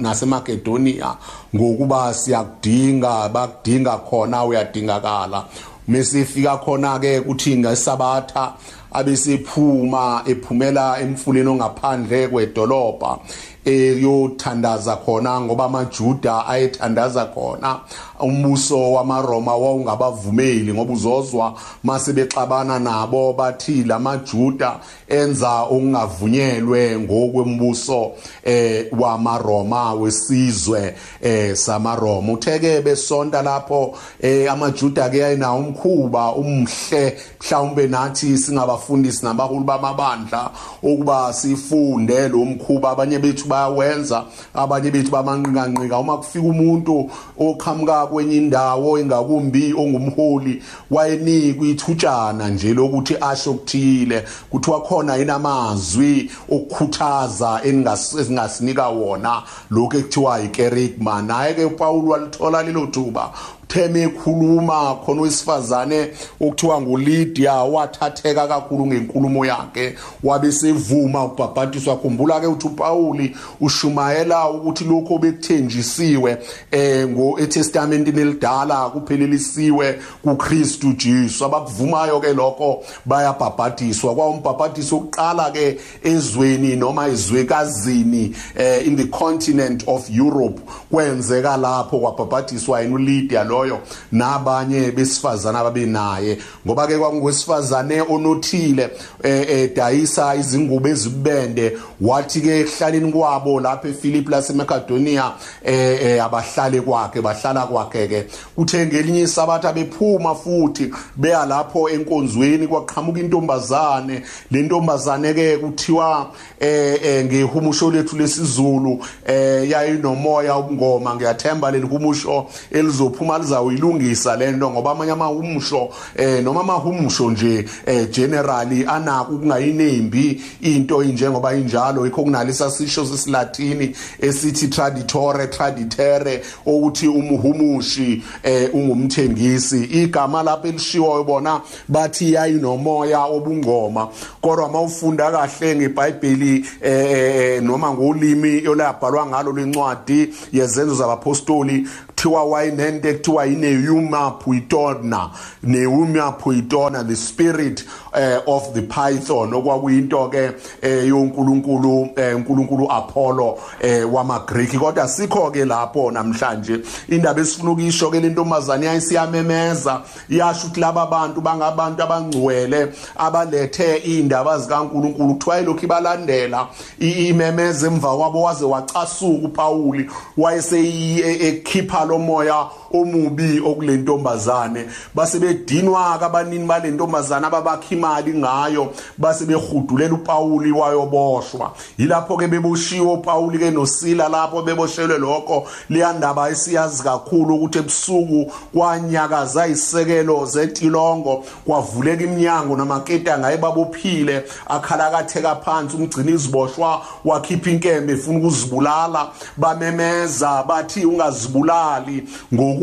naseMakedonia 0.00 1.16
ngokuba 1.54 2.14
siyakudinga 2.14 3.28
bakudinga 3.28 3.98
khona 3.98 4.44
uyadingakala. 4.44 5.44
Mesifika 5.88 6.56
khona 6.56 6.98
ke 6.98 7.20
kuthi 7.20 7.56
ngesabatha 7.56 8.54
abesephuma 8.92 10.22
ephumela 10.26 11.00
emfuleni 11.00 11.48
ongaphandle 11.48 12.28
kwedolobha 12.28 13.18
eyothandaza 13.64 14.96
khona 14.96 15.40
ngoba 15.40 15.64
amaJuda 15.64 16.46
ayethandaza 16.46 17.24
khona. 17.24 17.80
Umbuso 18.20 18.92
wamaRoma 18.92 19.56
wawungabavumeli 19.56 20.72
ngoba 20.74 20.92
uzozwa 20.92 21.54
mase 21.82 22.12
bexabana 22.12 22.78
nabo 22.78 23.32
bathi 23.32 23.84
lamaJuda 23.84 24.76
enza 25.08 25.62
okungavunyelwe 25.62 26.98
ngokwembuso 26.98 28.12
eh 28.44 28.86
wamaRoma 28.98 29.94
wesizwe 29.94 30.94
eh 31.22 31.56
samaRoma. 31.56 32.32
Utheke 32.32 32.80
besonta 32.80 33.42
lapho 33.42 33.94
eh 34.20 34.52
amaJuda 34.52 35.08
ke 35.08 35.24
ayinawo 35.24 35.58
umkhuba 35.58 36.32
umhle 36.32 37.16
mhlawumbe 37.40 37.86
nathi 37.86 38.38
singabafundisi 38.38 39.24
nabaholi 39.24 39.64
bamabandla 39.64 40.50
ukuba 40.82 41.32
sifunde 41.32 42.28
lo 42.28 42.38
mkhuba. 42.44 42.90
Abanye 42.90 43.18
bethu 43.18 43.48
bayawenza 43.54 44.24
abanye 44.54 44.90
bethu 44.90 45.10
bamanqikanqika 45.10 45.98
uma 45.98 46.18
kufika 46.18 46.46
umuntu 46.46 47.10
oqhamuka 47.38 48.06
kwenye 48.06 48.36
indawo 48.36 48.98
engakumbi 48.98 49.74
ongumholi 49.82 50.62
wayenikwa 50.90 51.66
ithutshana 51.66 52.48
nje 52.48 52.74
lokuthi 52.74 53.14
asho 53.20 53.54
kuthile 53.54 54.24
kuthiwa 54.50 54.80
khona 54.80 55.18
inamazwi 55.18 56.30
okukhuthaza 56.50 57.60
engasinika 57.64 58.88
wona 58.88 59.42
lokho 59.70 59.98
ekuthiwa 59.98 60.40
ikerigma 60.40 61.22
naye 61.22 61.54
ke 61.54 61.64
uPaul 61.64 62.08
walithola 62.08 62.62
lelo 62.62 62.86
thuba. 62.86 63.30
Cheme 63.74 64.02
ekhuluma 64.02 64.94
khona 65.04 65.22
owesifazane 65.22 66.10
okuthiwa 66.40 66.80
nguLydia 66.80 67.52
wathatheka 67.52 68.46
kakhulu 68.48 68.86
ngenkulumo 68.86 69.46
yakhe 69.46 69.94
wabe 70.22 70.52
sevuma 70.52 71.24
ubhabhatiswa 71.24 71.96
khumbula 71.96 72.40
ke 72.40 72.46
uthi 72.46 72.66
uPauli 72.66 73.36
ushumayela 73.60 74.50
ukuthi 74.50 74.84
lokho 74.84 75.18
bekuthenjisiwe 75.18 76.38
eh 76.70 77.08
ngo 77.08 77.38
eTestamentini 77.38 78.20
elidala 78.20 78.90
kuphelelisiwe 78.90 79.98
kuKristu 80.22 80.92
Jesu. 80.92 81.44
Abakuvumayo 81.44 82.20
ke 82.20 82.32
lokho 82.32 82.84
bayabhabhatiswa 83.04 84.14
kwa 84.14 84.28
umbhabhatiso 84.28 84.96
oqala 84.96 85.50
ke 85.50 85.78
ezweni 86.04 86.76
noma 86.76 87.08
ezwekazini 87.08 88.34
eh 88.56 88.86
in 88.86 88.96
the 88.96 89.04
continent 89.04 89.84
of 89.86 90.10
Europe 90.10 90.60
kwenzeka 90.90 91.56
lapho 91.56 91.98
kwabhabhatiswa 91.98 92.80
yena 92.80 92.94
uLydia 92.94 93.44
loyo 93.64 93.80
nabanye 94.12 94.90
besifazana 94.90 95.58
ababenaye. 95.58 96.38
Ngoba 96.66 96.86
ke 96.86 96.98
kwakungwesifazane 96.98 98.00
onothile 98.00 98.90
eh, 99.22 99.46
eh 99.50 99.74
dayisa 99.74 100.34
izingubo 100.34 100.88
ezibende 100.88 101.78
wathi 102.00 102.40
ke 102.40 102.60
ehlaleni 102.60 103.12
kwabo 103.12 103.60
lapha 103.60 103.88
ePhilip 103.88 104.28
laseMacedonia 104.28 105.32
eh, 105.64 106.04
eh 106.04 106.24
abahlale 106.24 106.80
kwakhe 106.80 107.20
bahlala 107.20 107.66
kwakhe 107.66 108.08
ke 108.08 108.26
uthe 108.56 108.86
ngelinye 108.86 109.22
isabatha 109.22 109.72
bephuma 109.72 110.34
futhi 110.34 110.90
beya 111.16 111.46
lapho 111.46 111.88
enkonzweni 111.88 112.66
kwaqhamuka 112.66 113.20
intombazane. 113.20 114.22
Le 114.50 114.62
ntombazane 114.62 115.34
ke 115.34 115.58
kuthiwa 115.58 116.30
eh, 116.60 117.00
eh 117.04 117.24
ngehumusho 117.24 117.90
lethu 117.90 118.16
lesizulu 118.16 119.04
eh 119.26 119.70
yayinomoya 119.70 120.56
ubungoma 120.56 121.14
ngiyathemba 121.14 121.70
leli 121.70 121.86
humusho 121.86 122.46
elizophuma 122.70 123.38
lizawuyilungisa 123.44 124.36
lento 124.36 124.70
ngoba 124.70 124.90
amanye 124.90 125.12
amahumusho 125.12 125.88
eh 126.16 126.42
noma 126.42 126.60
amahumusho 126.60 127.30
nje 127.30 127.64
eh 127.86 128.10
generally 128.10 128.84
anako 128.86 129.32
ukungayinembi 129.32 130.42
into 130.60 131.02
injengoba 131.02 131.54
injalo. 131.54 132.06
Ikho 132.06 132.22
kunalisa 132.22 132.70
sisho 132.70 133.06
sesilatini 133.06 133.96
esithi 134.20 134.68
traditore 134.68 135.46
traditere 135.46 136.42
ukuthi 136.66 137.08
umuhumushi 137.08 138.22
eh 138.42 138.70
ungumthengisi. 138.74 139.84
Igama 139.84 140.42
lapha 140.42 140.68
elishiwo 140.68 141.24
bona 141.24 141.60
bathi 141.88 142.32
yayinomoya 142.32 143.24
obungoma. 143.24 144.08
Kodwa 144.40 144.68
mawufunda 144.68 145.30
kahle 145.30 145.76
ngeBhayibheli 145.76 146.64
eh 146.82 147.62
noma 147.62 147.92
ngolimi 147.92 148.68
olabhalwa 148.68 149.26
ngalo 149.26 149.52
lencwadi 149.52 150.34
yezenzo 150.52 150.94
zabapostoli 150.94 151.86
kuthiwa 152.24 152.44
wayinento 152.44 153.12
kuthiwa 153.12 153.46
yineuma 153.46 154.30
puitona 154.30 155.30
neuma 155.62 156.32
puitona 156.32 157.04
the 157.06 157.16
spirit 157.16 157.84
uh, 158.14 158.54
of 158.54 158.72
the 158.72 158.82
python. 158.82 159.52
Okwakuyinto 159.52 160.30
ke 160.30 160.50
uh, 160.82 161.08
yonkulunkulu 161.08 162.08
uNkulunkulu 162.36 162.84
uh, 162.84 162.94
Apollo 162.94 163.48
uh, 163.50 164.14
wamaGreek 164.14 164.78
kodwa 164.78 165.08
sikho 165.08 165.50
ke 165.50 165.64
lapho 165.64 166.10
namhlanje. 166.10 166.80
Indaba 167.08 167.40
esifuna 167.40 167.70
ukisho 167.70 168.10
ke 168.10 168.20
lentombazane 168.20 168.86
yayisiyamemeza 168.86 170.00
yasho 170.28 170.66
ukuthi 170.66 170.80
laba 170.80 171.06
bantu 171.06 171.40
bangabantu 171.40 172.02
abangcwele 172.02 172.92
abalethe 173.16 173.96
indaba 173.96 174.58
zikaNkulunkulu. 174.58 175.34
Kuthiwa 175.34 175.60
ilokhu 175.60 175.84
ibalandela 175.84 176.66
imemeza 176.98 177.86
emva 177.86 178.16
kwabo 178.16 178.42
waze 178.42 178.64
wacasuka 178.64 179.46
uPauli 179.46 180.10
wayeseyikhipha 180.36 182.04
lo 182.14 182.18
moya 182.18 182.70
omubi 182.94 183.60
okulentombazane 183.60 184.86
base 185.14 185.38
bedinwa 185.38 186.18
kabanini 186.18 186.66
balentombazane 186.66 187.46
ababakha 187.46 187.94
imali 187.94 188.34
ngayo 188.34 188.92
base 189.18 189.44
behudulela 189.44 190.14
uPauli 190.14 190.72
wayoboshwa. 190.72 191.72
Yilapho 191.98 192.36
ke 192.36 192.46
beboshiwe 192.48 193.12
uPauli 193.12 193.58
ke 193.58 193.70
noSila 193.70 194.28
lapho 194.28 194.62
beboshelwe 194.62 195.18
lokho. 195.18 195.66
Liyandaba 195.90 196.50
esiyazi 196.50 197.02
kakhulu 197.02 197.54
ukuthi 197.54 197.78
ebusuku 197.78 198.52
kwanyakaza 198.74 199.66
isekelo 199.66 200.46
zetilongo 200.46 201.44
kwavuleka 201.66 202.24
iminyango 202.24 202.76
namaketanga 202.76 203.48
ayebabophile 203.48 204.44
akhalakatheka 204.68 205.56
phansi 205.56 205.96
umgcini 205.96 206.32
iziboshwa 206.32 207.02
wakhipha 207.24 207.70
inkembe 207.70 208.12
efuna 208.12 208.38
ukuzibulala 208.38 209.28
bamemeza 209.56 210.62
bathi 210.62 211.06
ungazibulali 211.06 212.24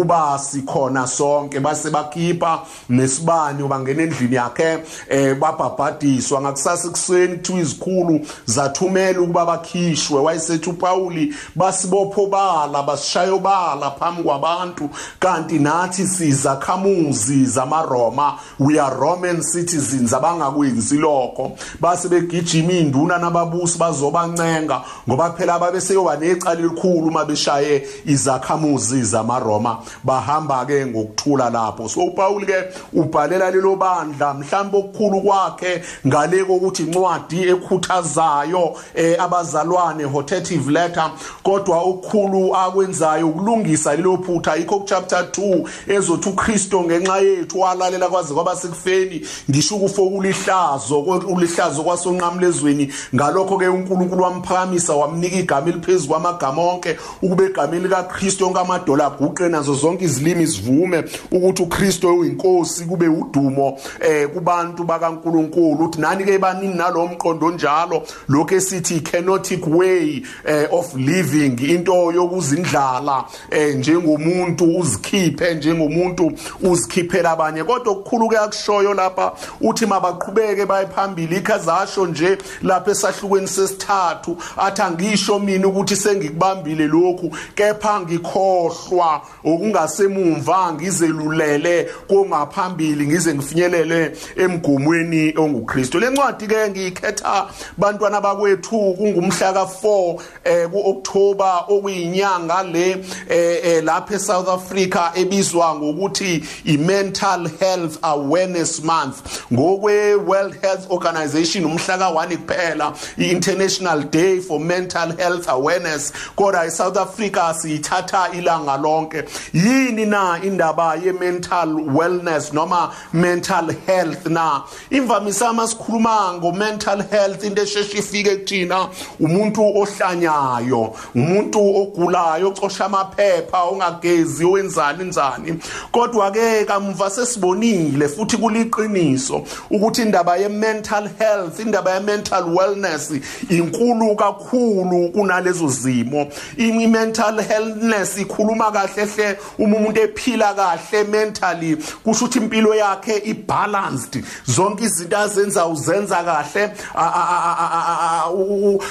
ngokuba 0.01 0.39
sikhona 0.39 1.07
sonke. 1.07 1.59
Base 1.59 1.89
bakhipha 1.89 2.61
nesibani 2.89 3.63
ubangena 3.63 4.03
endlini 4.03 4.35
yakhe 4.35 4.83
eh 5.09 5.35
babhabhadiswa. 5.35 6.41
Ngakusasa 6.41 6.87
ekuseni 6.87 7.37
kuthiwa 7.37 7.59
izikhulu 7.59 8.19
zathumela 8.45 9.21
ukuba 9.21 9.45
bakhishwe. 9.45 10.19
Wayesethi 10.19 10.69
uPauli 10.69 11.33
basibopho 11.55 12.27
bala 12.27 12.83
basishayo 12.83 13.39
bala 13.39 13.91
phambi 13.91 14.23
kwabantu. 14.23 14.89
Kanti 15.19 15.59
nathi 15.59 16.07
sizakhamuzi 16.07 17.45
zamaRoma. 17.45 18.39
We 18.59 18.79
are 18.79 18.95
Roman 18.95 19.41
citizens 19.41 20.13
abangakwenzi 20.13 20.97
lokho. 20.97 21.57
Base 21.79 22.09
begijima 22.09 22.73
induna 22.73 23.17
nababusi 23.17 23.77
bazobancenga. 23.77 24.81
Ngoba 25.07 25.31
phela 25.37 25.59
babeseyoba 25.59 26.17
necala 26.17 26.59
elikhulu 26.59 27.07
uma 27.07 27.25
beshaye 27.25 27.87
izakhamuzi 28.05 29.03
zamaRoma. 29.03 29.80
Bahamba 30.03 30.65
ke 30.65 30.85
ngokuthula 30.85 31.49
lapho. 31.49 31.89
So 31.89 32.01
uPaul 32.01 32.45
ke 32.45 32.73
ubhalela 32.93 33.51
lelo 33.51 33.75
bandla 33.75 34.33
mhlawumbe 34.33 34.77
okukhulu 34.77 35.21
kwakhe 35.21 35.81
ngale 36.07 36.45
kokuthi 36.45 36.83
incwadi 36.83 37.43
ekhuthazayo 37.49 38.75
eh, 38.95 39.15
abazalwane 39.19 40.03
hortative 40.03 40.71
letter 40.71 41.11
kodwa 41.43 41.81
okukhulu 41.81 42.55
akwenzayo 42.55 43.29
ukulungisa 43.29 43.95
lelo 43.95 44.17
phutha. 44.17 44.57
Ikho 44.57 44.83
chapter 44.85 45.21
2 45.31 45.65
ezothi 45.87 46.29
uKristo 46.29 46.83
ngenxa 46.83 47.17
yethu 47.19 47.59
walalela 47.59 48.09
kwaze 48.09 48.33
kwaba 48.33 48.55
sekufeni. 48.55 49.21
Ngisho 49.49 49.75
ukufokula 49.75 50.29
ihlazo 50.29 50.99
ulihlazo 51.01 51.83
kwasonqamlezweni. 51.83 52.93
Ngalokho 53.15 53.57
ke 53.57 53.67
uNkulunkulu 53.67 54.23
wamphakamisa 54.23 54.95
wamnika 54.95 55.37
igama 55.37 55.69
eliphezulu 55.69 56.09
kwamagama 56.09 56.61
onke 56.61 56.97
ukube 57.21 57.45
igama 57.45 57.75
likaKristo 57.75 58.47
onke 58.47 58.59
amadola 58.59 59.05
aguqe 59.05 59.49
nazo 59.71 59.81
zonke 59.81 60.05
izilimi 60.05 60.47
sivume 60.47 61.03
ukuthi 61.31 61.63
uKristo 61.63 62.15
uyinkosi 62.15 62.85
kube 62.85 63.07
udumo 63.07 63.77
eh 63.99 64.27
kubantu 64.27 64.83
bakaNkuluNkulu. 64.83 65.85
Uthi 65.85 66.01
nani 66.01 66.25
ke 66.25 66.37
banini 66.37 66.73
nalomqondo 66.73 67.51
njalo 67.51 68.03
lokho 68.27 68.55
esithi 68.55 69.01
kenotic 69.01 69.67
way 69.67 70.23
eh, 70.45 70.67
of 70.71 70.95
living 70.95 71.59
into 71.69 72.11
yokuzindlala 72.11 73.25
eh, 73.51 73.75
njengomuntu 73.75 74.77
uzikhiphe 74.77 75.55
njengomuntu 75.55 76.31
uzikhiphela 76.61 77.31
abanye. 77.31 77.63
Kodwa 77.63 77.93
okukhulu 77.93 78.29
ke 78.29 78.37
akushoyo 78.37 78.93
lapha 78.93 79.33
uthi 79.61 79.85
mabaqhubeke 79.85 80.65
baye 80.65 80.87
phambili. 80.87 81.37
Ikhazasho 81.37 82.05
nje 82.05 82.37
lapha 82.61 82.91
esahlukweni 82.91 83.47
sesithathu 83.47 84.37
athi 84.57 84.81
angisho 84.81 85.39
mina 85.39 85.67
ukuthi 85.67 85.95
sengikubambile 85.95 86.87
lokhu 86.87 87.31
kepha 87.55 87.99
ngikhohlwa 88.01 89.21
okungasemumva 89.61 90.73
ngizelulele 90.73 91.89
kongaphambili 92.07 93.07
ngize 93.07 93.33
ngifinyelele 93.33 94.11
emgomweni 94.35 95.33
onguKristu. 95.37 95.99
Lencwadi 95.99 96.47
ke 96.47 96.69
ngiyikhetha 96.69 97.47
bantwana 97.77 98.21
bakwethu 98.21 98.95
kungumhla 98.97 99.51
ka4 99.53 100.21
eh 100.43 100.69
kuOctober 100.69 101.65
okuyinyanga 101.69 102.63
le 102.63 103.05
eh, 103.29 103.59
eh 103.63 103.83
lapha 103.83 104.15
eSouth 104.15 104.49
Africa 104.49 105.11
ebizwa 105.15 105.75
ngokuthi 105.75 106.43
iMental 106.65 107.47
Health 107.59 107.99
Awareness 108.01 108.83
Month. 108.83 109.45
Ngokwe 109.51 110.15
World 110.15 110.55
Health 110.61 110.87
Organization 110.89 111.65
umhla 111.65 111.97
ka1 111.97 112.37
kuphela 112.37 112.93
iInternational 113.17 114.09
Day 114.11 114.39
for 114.39 114.59
Mental 114.59 115.11
Health 115.17 115.47
Awareness. 115.49 116.11
Kodwa 116.35 116.65
eSouth 116.65 116.97
Africa 116.97 117.53
siyithatha 117.53 118.29
ilanga 118.33 118.77
lonke. 118.77 119.23
Yini 119.53 120.05
na 120.05 120.39
indaba 120.43 120.95
ye-mental 120.95 121.69
wellness 121.69 122.53
noma 122.53 122.93
mental 123.13 123.71
health 123.85 124.25
na? 124.25 124.63
Imvamisa 124.89 125.53
masikhuluma 125.53 126.39
ngo-mental 126.39 127.01
health 127.09 127.43
into 127.43 127.61
esheshe 127.61 127.97
ifike 127.97 128.35
kuthina. 128.35 128.89
Umuntu 129.19 129.61
ohlanyayo 129.61 130.93
umuntu 131.15 131.59
ogulayo 131.59 132.47
ocosha 132.47 132.85
amaphepha 132.85 133.63
ongagezi 133.63 134.45
owenzani 134.45 135.03
njani. 135.03 135.59
Kodwa-ke 135.91 136.65
kamuva 136.65 137.09
sesibonile 137.09 138.07
futhi 138.07 138.37
kuliqiniso 138.37 139.45
ukuthi 139.69 140.01
indaba 140.01 140.37
ye-mental 140.37 141.09
health 141.19 141.59
indaba 141.59 141.93
ye-mental 141.93 142.43
wellness 142.43 143.11
inkulu 143.49 144.15
kakhulu 144.15 145.09
kunalezo 145.11 145.67
zimo. 145.67 146.27
I-mental 146.57 147.41
healthness 147.41 148.17
ikhuluma 148.17 148.71
kahle 148.71 149.05
hle 149.05 149.37
uma 149.57 149.77
umuntu 149.77 150.01
ephila 150.01 150.53
kahle 150.53 151.03
mentally 151.03 151.77
kusho 152.03 152.25
ukuthi 152.25 152.39
impilo 152.39 152.75
yakhe 152.75 153.17
ibalanced. 153.25 154.23
Zonke 154.45 154.83
izinto 154.83 155.17
azenza 155.17 155.65
uzenza 155.67 156.23
kahle 156.23 156.71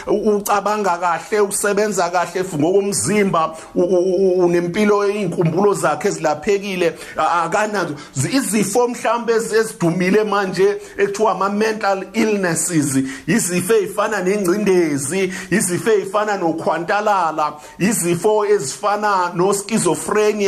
ucabanga 0.07 0.99
kahle 0.99 1.41
usebenza 1.41 2.11
kahle 2.11 2.45
ngokomzimba 2.45 3.57
unempilo 3.75 5.09
inkumbulo 5.11 5.75
zakhe 5.75 6.09
ezilaphekile 6.09 6.95
akanazo. 7.17 7.95
Izifo 8.33 8.89
mhlambe 8.89 9.33
ezidumile 9.33 10.25
manje 10.25 10.77
ekuthiwa 10.99 11.33
ama 11.33 11.49
mental 11.49 12.07
illnesses 12.13 12.97
izifo 13.27 13.75
ezifana 13.75 14.23
nengcindezi 14.23 15.33
izifo 15.51 15.91
ezifana 15.91 16.37
nokhwantalala 16.37 17.53
izifo 17.79 18.47
ezifana 18.47 19.33
no 19.35 19.53
schizophrenia 19.55 20.40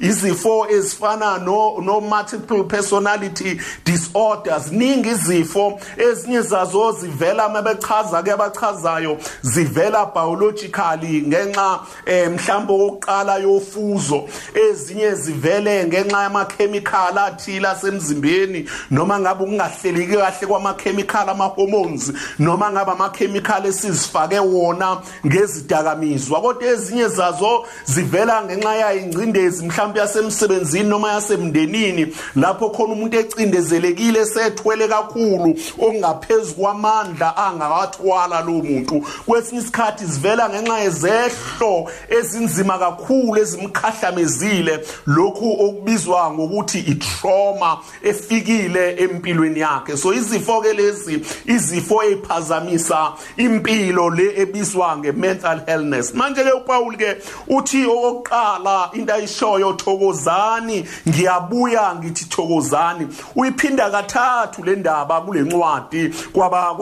izifo 0.00 0.66
ezifana 0.70 1.38
no 1.38 1.80
no 1.80 2.00
multiple 2.00 2.64
personality 2.64 3.60
disorders. 3.84 4.72
Ningi 4.72 5.08
izifo 5.08 5.80
ezinye 5.96 6.40
zazo 6.40 6.92
zivela 6.92 7.48
mabechaza 7.48 8.22
ke 8.22 8.32
abachazayo 8.32 9.18
zivela 9.42 10.06
biologically 10.06 11.22
ngenxa 11.26 11.80
eh, 12.06 12.30
mhlawumbe 12.30 12.72
okokuqala 12.72 13.38
yofuzo. 13.38 14.28
Ezinye 14.54 15.14
zivele 15.14 15.84
ngenxa 15.84 16.22
yamakhemikhali 16.22 17.18
athile 17.18 17.68
asemzimbeni 17.68 18.68
noma 18.90 19.20
ngabe 19.20 19.44
ukungahleleki 19.44 20.16
kahle 20.16 20.46
kwamakhemikhali 20.46 21.30
ama-hormones 21.30 22.12
noma 22.38 22.70
ngabe 22.70 22.92
amakhemikhali 22.92 23.68
esizifake 23.68 24.38
wona 24.38 25.02
ngezidakamizwa. 25.26 26.40
Kodwa 26.40 26.68
ezinye 26.68 27.08
zazo 27.08 27.66
zivela 27.84 28.42
ngenxa 28.44 28.74
yayo 28.74 29.00
ingcindezi 29.40 29.64
mhlawumbe 29.64 30.00
yasemsebenzini 30.00 30.88
noma 30.88 31.12
yasemndenini 31.12 32.14
lapho 32.36 32.70
khona 32.70 32.92
umuntu 32.92 33.16
ecindezelekile 33.18 34.26
sethwele 34.26 34.88
kakhulu 34.88 35.58
okungaphezu 35.78 36.54
kwamandla 36.54 37.36
angakathwala 37.36 38.40
lowo 38.40 38.62
muntu. 38.62 39.04
Kwesinye 39.26 39.60
isikhathi 39.60 40.04
zivela 40.06 40.48
ngenxa 40.48 40.78
yezehlo 40.78 41.90
ezinzima 42.08 42.78
kakhulu 42.78 43.40
ezimkhahlamezile 43.40 44.84
lokhu 45.06 45.56
okubizwa 45.64 46.30
ngokuthi 46.32 46.78
itrauma 46.78 47.78
efikile 48.02 48.96
empilweni 48.96 49.60
yakhe. 49.60 49.96
So 49.96 50.12
izifo 50.12 50.60
ke 50.60 50.72
lezi 50.72 51.20
izifo 51.46 52.02
eziphazamisa 52.02 53.12
impilo 53.36 54.10
le 54.10 54.42
ebizwa 54.42 54.96
nge-mental 54.96 55.62
illness. 55.68 56.14
Manje 56.14 56.44
ke 56.44 56.52
uPaul 56.52 56.96
ke 56.96 57.16
uthi 57.48 57.86
okokuqala 57.86 58.90
into 58.94 59.12
ayishoyo 59.30 59.72
thokozani 59.72 60.84
ngiyabuya 61.08 61.94
ngithi 61.94 62.24
thokozani. 62.24 63.06
Uyiphinda 63.36 63.90
kathathu 63.90 64.64
le 64.64 64.76
ndaba 64.76 65.20
kule 65.20 65.40
ncwadi 65.40 66.14
kwaba 66.32 66.74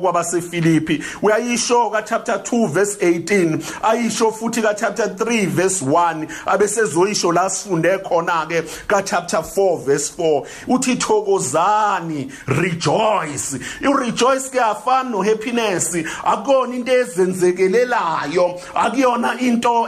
kwabasefilipi 0.00 1.04
uyayisho 1.22 1.90
ka 1.90 2.02
chapter 2.02 2.34
2 2.34 2.68
verse 2.68 2.96
18 3.06 3.58
ayisho 3.82 4.32
futhi 4.32 4.62
ka 4.62 4.74
chapter 4.74 5.06
3 5.06 5.46
verse 5.46 5.84
1 5.84 6.26
abesezoyisho 6.46 7.32
la 7.32 7.50
sifunde 7.50 7.98
khona 7.98 8.46
ke 8.46 8.62
ka 8.86 9.02
chapter 9.02 9.40
4 9.40 9.84
verse 9.84 10.12
4 10.18 10.42
uthi 10.68 10.96
thokozani 10.96 12.32
rejoice. 12.46 13.58
I 13.82 13.92
rejoice 13.92 14.48
ke 14.50 14.60
afana 14.60 15.10
no 15.10 15.22
happiness 15.22 15.96
akona 16.24 16.74
into 16.74 16.92
ezenzekelelayo 16.92 18.60
akuyona 18.74 19.40
into 19.40 19.86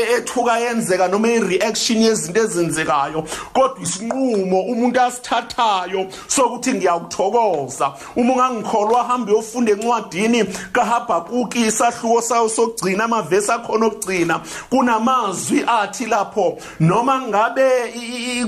ethuka 0.00 0.58
yenzeka 0.58 1.08
noma 1.08 1.28
i 1.28 1.40
reaction 1.40 2.02
yezinto 2.02 2.40
ezenzekayo 2.40 3.24
kodwa 3.52 3.82
isinqumo 3.82 4.60
umuntu 4.60 5.00
asithathayo 5.00 6.06
sokuthi 6.28 6.74
ngiyakuthokoza 6.74 7.92
uma 8.16 8.32
ungangikholwa 8.32 9.04
hamba 9.04 9.32
uyofunda 9.32 9.72
encwadini 9.72 10.44
kaHabakuki 10.72 11.66
isahluko 11.66 12.22
sayo 12.22 12.48
sokugcina 12.48 13.04
amavesi 13.04 13.52
akhona 13.52 13.86
okugcina 13.86 14.40
kunamazwi 14.70 15.64
athi 15.66 16.06
lapho 16.06 16.58
noma 16.80 17.20
ngabe 17.20 17.70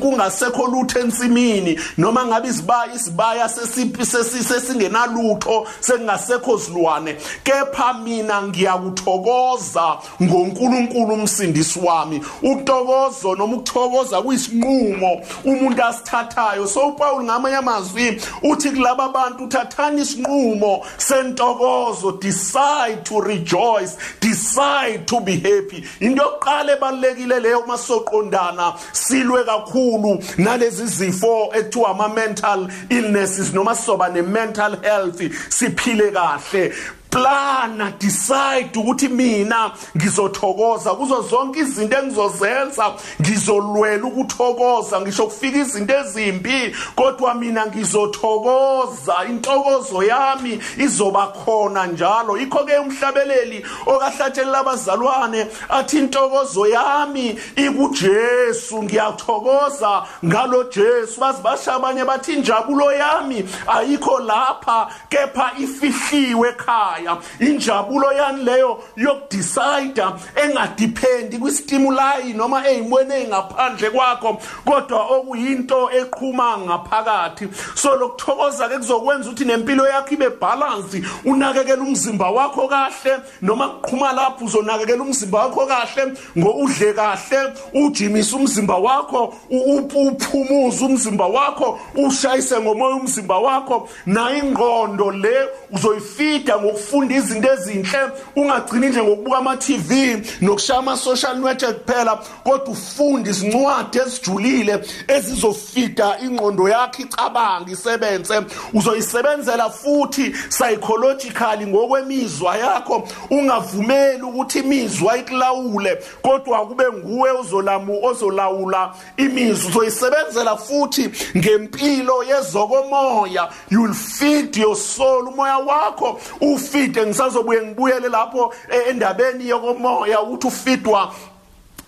kungasekho 0.00 0.66
lutho 0.66 1.00
ensimini 1.00 1.80
noma 1.98 2.26
ngabe 2.26 2.48
isibaya 2.48 2.94
isibaya 2.94 3.48
sesingenalutho 3.48 5.66
sekungasekho 5.80 6.58
silwane 6.58 7.16
kepha 7.44 7.94
mina 7.94 8.42
ngiyakuthokoza 8.42 9.98
ngoNkulunkulu 10.22 11.16
umsindisi 11.32 11.78
wami 11.78 12.20
ukutokozo 12.42 13.34
noma 13.34 13.56
ukuthokoza 13.56 14.22
kuyisinqumo 14.22 15.22
umuntu 15.44 15.82
asithathayo. 15.82 16.66
So 16.66 16.88
uPaul 16.88 17.24
ngamanye 17.24 17.56
amazwi 17.56 18.20
uthi 18.42 18.70
kulaba 18.70 19.08
bantu 19.08 19.48
thathani 19.48 20.02
isinqumo 20.02 20.84
sentokozo 20.98 22.20
decide 22.20 23.04
to 23.04 23.20
rejoice 23.20 23.96
decide 24.20 25.06
to 25.06 25.20
be 25.20 25.32
happy. 25.32 25.84
Into 26.00 26.22
yokuqala 26.22 26.76
ebalekile 26.76 27.40
leyo 27.40 27.66
masoqondana 27.66 28.74
silwe 28.92 29.44
kakhulu 29.44 30.22
nalezi 30.38 30.86
zifo 30.86 31.52
ekuthiwa 31.54 31.90
ama 31.90 32.08
mental 32.08 32.68
illnesses 32.90 33.52
noma 33.54 33.74
soba 33.74 34.08
ne 34.08 34.22
mental 34.22 34.76
health 34.82 35.20
siphile 35.48 36.12
kahle. 36.12 36.72
Plana 37.12 37.92
decide 38.00 38.72
ukuthi 38.74 39.08
mina 39.08 39.70
ngizothokoza 39.96 40.94
kuzo 40.94 41.22
zonke 41.22 41.60
izinto 41.60 41.98
engizozenza. 41.98 42.94
Ngizolwela 43.20 44.04
ukuthokoza 44.04 45.00
ngisho 45.00 45.26
kufika 45.26 45.58
izinto 45.58 45.94
ezimbi 45.94 46.76
kodwa 46.96 47.34
mina 47.34 47.66
ngizothokoza. 47.66 49.14
Intokozo 49.28 50.02
yami 50.02 50.60
izoba 50.78 51.26
khona 51.26 51.86
njalo. 51.86 52.38
Ikho 52.38 52.64
ke 52.64 52.78
umhlabeleli 52.78 53.66
okahlatshelela 53.86 54.58
abazalwane 54.58 55.46
athi 55.68 55.98
intokozo 55.98 56.66
yami 56.66 57.38
ikuJesu 57.56 58.82
ngiyathokoza 58.82 60.02
ngalo 60.24 60.64
Jesu. 60.64 61.20
Bazi 61.20 61.42
basha 61.42 61.74
abanye 61.74 62.04
bathi 62.04 62.32
injabulo 62.32 62.92
yami 62.92 63.44
ayikho 63.66 64.18
lapha 64.18 64.88
kepha 65.08 65.52
ifihliwe 65.58 66.48
ekhaya. 66.48 67.01
Ekhaya 67.02 67.18
injabulo 67.40 68.12
yani 68.12 68.44
leyo 68.44 68.78
yokudecide 68.96 70.04
engadipendi 70.36 71.38
kwistimuli 71.38 72.34
noma 72.34 72.66
ezimweni 72.66 73.14
ezingaphandle 73.14 73.90
kwakho. 73.90 74.40
Kodwa 74.64 75.00
okuyinto 75.10 75.90
eqhuma 75.90 76.58
ngaphakathi. 76.58 77.48
So 77.74 77.96
lokuthokoza 77.96 78.68
ke 78.68 78.78
kuzokwenza 78.78 79.30
ukuthi 79.30 79.44
nempilo 79.44 79.86
yakho 79.88 80.14
ibe 80.14 80.30
balance 80.40 81.02
unakekela 81.24 81.82
umzimba 81.82 82.30
wakho 82.30 82.68
kahle 82.68 83.20
noma 83.42 83.68
kuqhuma 83.68 84.12
lapho 84.12 84.44
uzonakekela 84.44 85.02
umzimba 85.02 85.38
wakho 85.38 85.66
kahle 85.66 86.12
ngoudle 86.38 86.94
kahle 86.94 87.52
ujimisa 87.74 88.36
umzimba 88.36 88.76
wakho 88.76 89.34
uphumuza 89.50 90.86
umzimba 90.86 91.26
wakho 91.26 91.78
ushayise 91.94 92.60
ngomoya 92.60 92.96
umzimba 92.96 93.38
wakho. 93.38 93.88
Na 94.06 94.36
ingqondo 94.36 95.10
le 95.10 95.48
uzoyifida 95.72 96.58
ngokufunda 96.58 96.91
ufunda 96.92 97.14
izinto 97.14 97.52
ezinhle 97.52 98.10
ungagcini 98.36 98.88
nje 98.88 99.02
ngokubuka 99.02 99.38
ama 99.38 99.56
TV 99.56 100.22
nokushaya 100.40 100.78
ama 100.78 100.96
social 100.96 101.36
network 101.36 101.84
kuphela 101.84 102.18
kodwa 102.44 102.68
ufunda 102.68 103.30
izincwadi 103.30 103.98
ezijulile 103.98 104.84
ezizofida 105.08 106.18
ingqondo 106.22 106.68
yakho 106.68 107.02
icabanga 107.02 107.72
isebenze. 107.72 108.42
Uzoyisebenzela 108.74 109.70
futhi 109.70 110.30
psychologically 110.48 111.66
ngokwemizwa 111.66 112.56
yakho 112.56 113.08
ungavumeli 113.30 114.22
ukuthi 114.22 114.58
imizwa 114.58 115.16
ikulawule 115.16 115.98
kodwa 116.22 116.66
kube 116.66 116.84
nguwe 116.92 117.30
ozolamu 117.30 118.04
ozolawula 118.04 118.94
imizwa. 119.16 119.70
Uzoyisebenzela 119.70 120.56
futhi 120.56 121.10
ngempilo 121.36 122.24
yezokomoya. 122.24 123.48
You'll 123.70 123.94
feed 123.94 124.56
your 124.56 124.76
soul. 124.76 125.28
Umoya 125.28 125.58
wakho 125.58 126.20
ufeed 126.40 126.81
ngide 126.82 127.06
ngisazobuye 127.06 127.62
ngibuyele 127.62 128.08
lapho 128.08 128.54
eh, 128.70 128.88
endabeni 128.88 129.48
yokomoya 129.48 130.22
ukuthi 130.22 130.46
ufidwa 130.46 131.12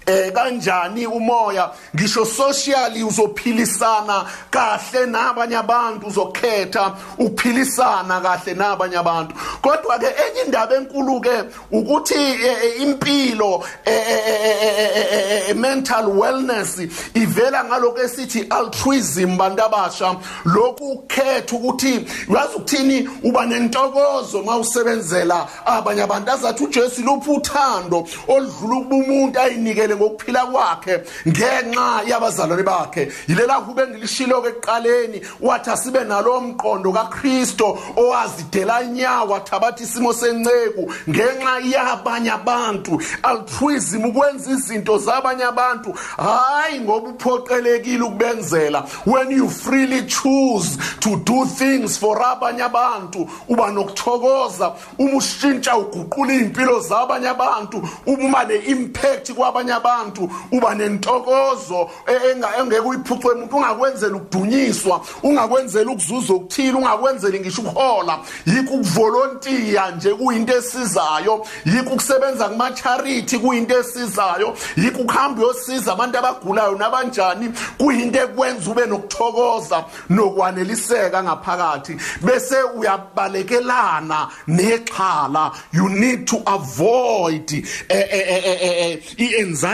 eh 0.06 0.32
kanjani 0.32 1.06
umoya 1.06 1.70
ngisho 1.94 2.24
socially 2.24 3.02
uzophilisana 3.02 4.26
kahle 4.50 5.06
nabanye 5.06 5.56
abantu 5.56 6.06
uzokhetha 6.06 6.92
uphilisana 7.18 8.20
kahle 8.20 8.54
nabanye 8.54 8.96
abantu 8.96 9.34
kodwa 9.62 9.98
ke 9.98 10.06
enye 10.06 10.42
indaba 10.46 10.76
enkulu 10.76 11.20
ke 11.20 11.44
ukuthi 11.72 12.14
eh, 12.14 12.56
eh, 12.64 12.82
impilo 12.82 13.64
eh, 13.84 14.04
eh, 14.08 14.22
eh, 14.28 14.56
eh, 14.62 15.06
eh, 15.12 15.48
eh, 15.48 15.56
mental 15.56 16.08
wellness 16.08 16.78
ivela 17.14 17.64
ngaloko 17.64 18.02
esithi 18.02 18.46
altruism 18.50 19.36
bantu 19.36 19.62
abasha 19.62 20.16
lokhu 20.44 20.92
ukhetha 20.92 21.56
ukuthi 21.56 22.06
yazi 22.28 22.56
ukuthini 22.56 23.08
uba 23.22 23.46
nentokozo 23.46 24.42
mawusebenzela 24.42 25.48
abanye 25.66 26.02
abantu 26.02 26.30
azathi 26.30 26.64
uJesu 26.64 27.02
luphi 27.02 27.30
uthando 27.30 28.06
oludlula 28.28 28.76
ukuba 28.76 28.96
umuntu 28.96 29.40
ayinikele 29.40 29.93
ngokuphila 29.94 30.46
kwakhe 30.46 31.00
ngenxa 31.28 32.02
yabazalwane 32.06 32.62
bakhe. 32.62 33.12
Yilela 33.28 33.60
kube 33.60 33.86
ngilishilo 33.86 34.42
ke 34.42 34.48
ekuqaleni 34.48 35.22
wathi 35.40 35.70
asibe 35.70 36.04
nalo 36.04 36.40
mqondo 36.40 36.92
kaKristo 36.92 37.78
owazidela 37.96 38.84
nyawo 38.84 39.36
athabatha 39.36 39.84
isimo 39.84 40.12
senceku 40.12 40.92
ngenxa 41.08 41.58
yabanye 41.64 42.30
abantu 42.30 43.02
altruism 43.22 44.04
ukwenza 44.04 44.50
izinto 44.50 44.98
zabanye 44.98 45.44
abantu. 45.44 45.94
Hayi 46.16 46.80
ngoba 46.80 47.08
uphoqelekile 47.08 48.02
ukubenzela. 48.02 48.88
When 49.04 49.30
you 49.30 49.48
freely 49.48 50.06
choose 50.06 50.76
to 51.00 51.16
do 51.24 51.44
things 51.46 51.98
for 51.98 52.16
abanye 52.22 52.62
abantu 52.62 53.28
uba 53.48 53.70
nokuthokoza 53.70 54.74
uma 54.98 55.16
ushintsha 55.16 55.76
uguqula 55.76 56.34
impilo 56.34 56.80
zabanye 56.80 57.28
abantu 57.28 57.88
uma 58.06 58.44
ne 58.44 58.56
impact 58.56 59.32
kwabanye 59.32 59.72
abantu 59.84 60.30
uba 60.52 60.74
nentokozo 60.74 61.90
e- 62.06 62.32
enga- 62.32 62.60
engeke 62.60 62.80
uyiphucwe 62.80 63.32
umuntu 63.34 63.56
ungakwenzela 63.56 64.16
ukudunyiswa 64.16 65.00
ungakwenzela 65.22 65.90
ukuzuza 65.90 66.32
okuthile 66.34 66.72
ungakwenzeli 66.78 67.40
ngisho 67.40 67.62
ukuhola 67.62 68.18
yikho 68.46 68.74
ukuvolontiya 68.74 69.90
nje 69.90 70.14
kuyinto 70.14 70.56
esizayo 70.56 71.46
yikho 71.64 71.90
ukusebenza 71.90 72.48
kuma 72.48 72.70
charity 72.72 73.38
kuyinto 73.38 73.78
esizayo 73.78 74.56
yikho 74.76 75.02
ukuhamba 75.02 75.42
uyosiza 75.42 75.92
abantu 75.92 76.18
abagulayo 76.18 76.74
nabanjani 76.78 77.52
kuyinto 77.78 78.18
ekwenza 78.20 78.70
ube 78.70 78.86
nokuthokoza 78.86 79.84
nokwaneliseka 80.10 81.22
ngaphakathi. 81.22 81.96
Bese 82.22 82.56
uyabalekelana 82.76 84.28
nexhala. 84.48 85.52
You 85.72 85.88
need 85.88 86.26
to 86.26 86.36
avoid 86.46 87.50
eh, 87.52 87.64
eh, 87.88 88.98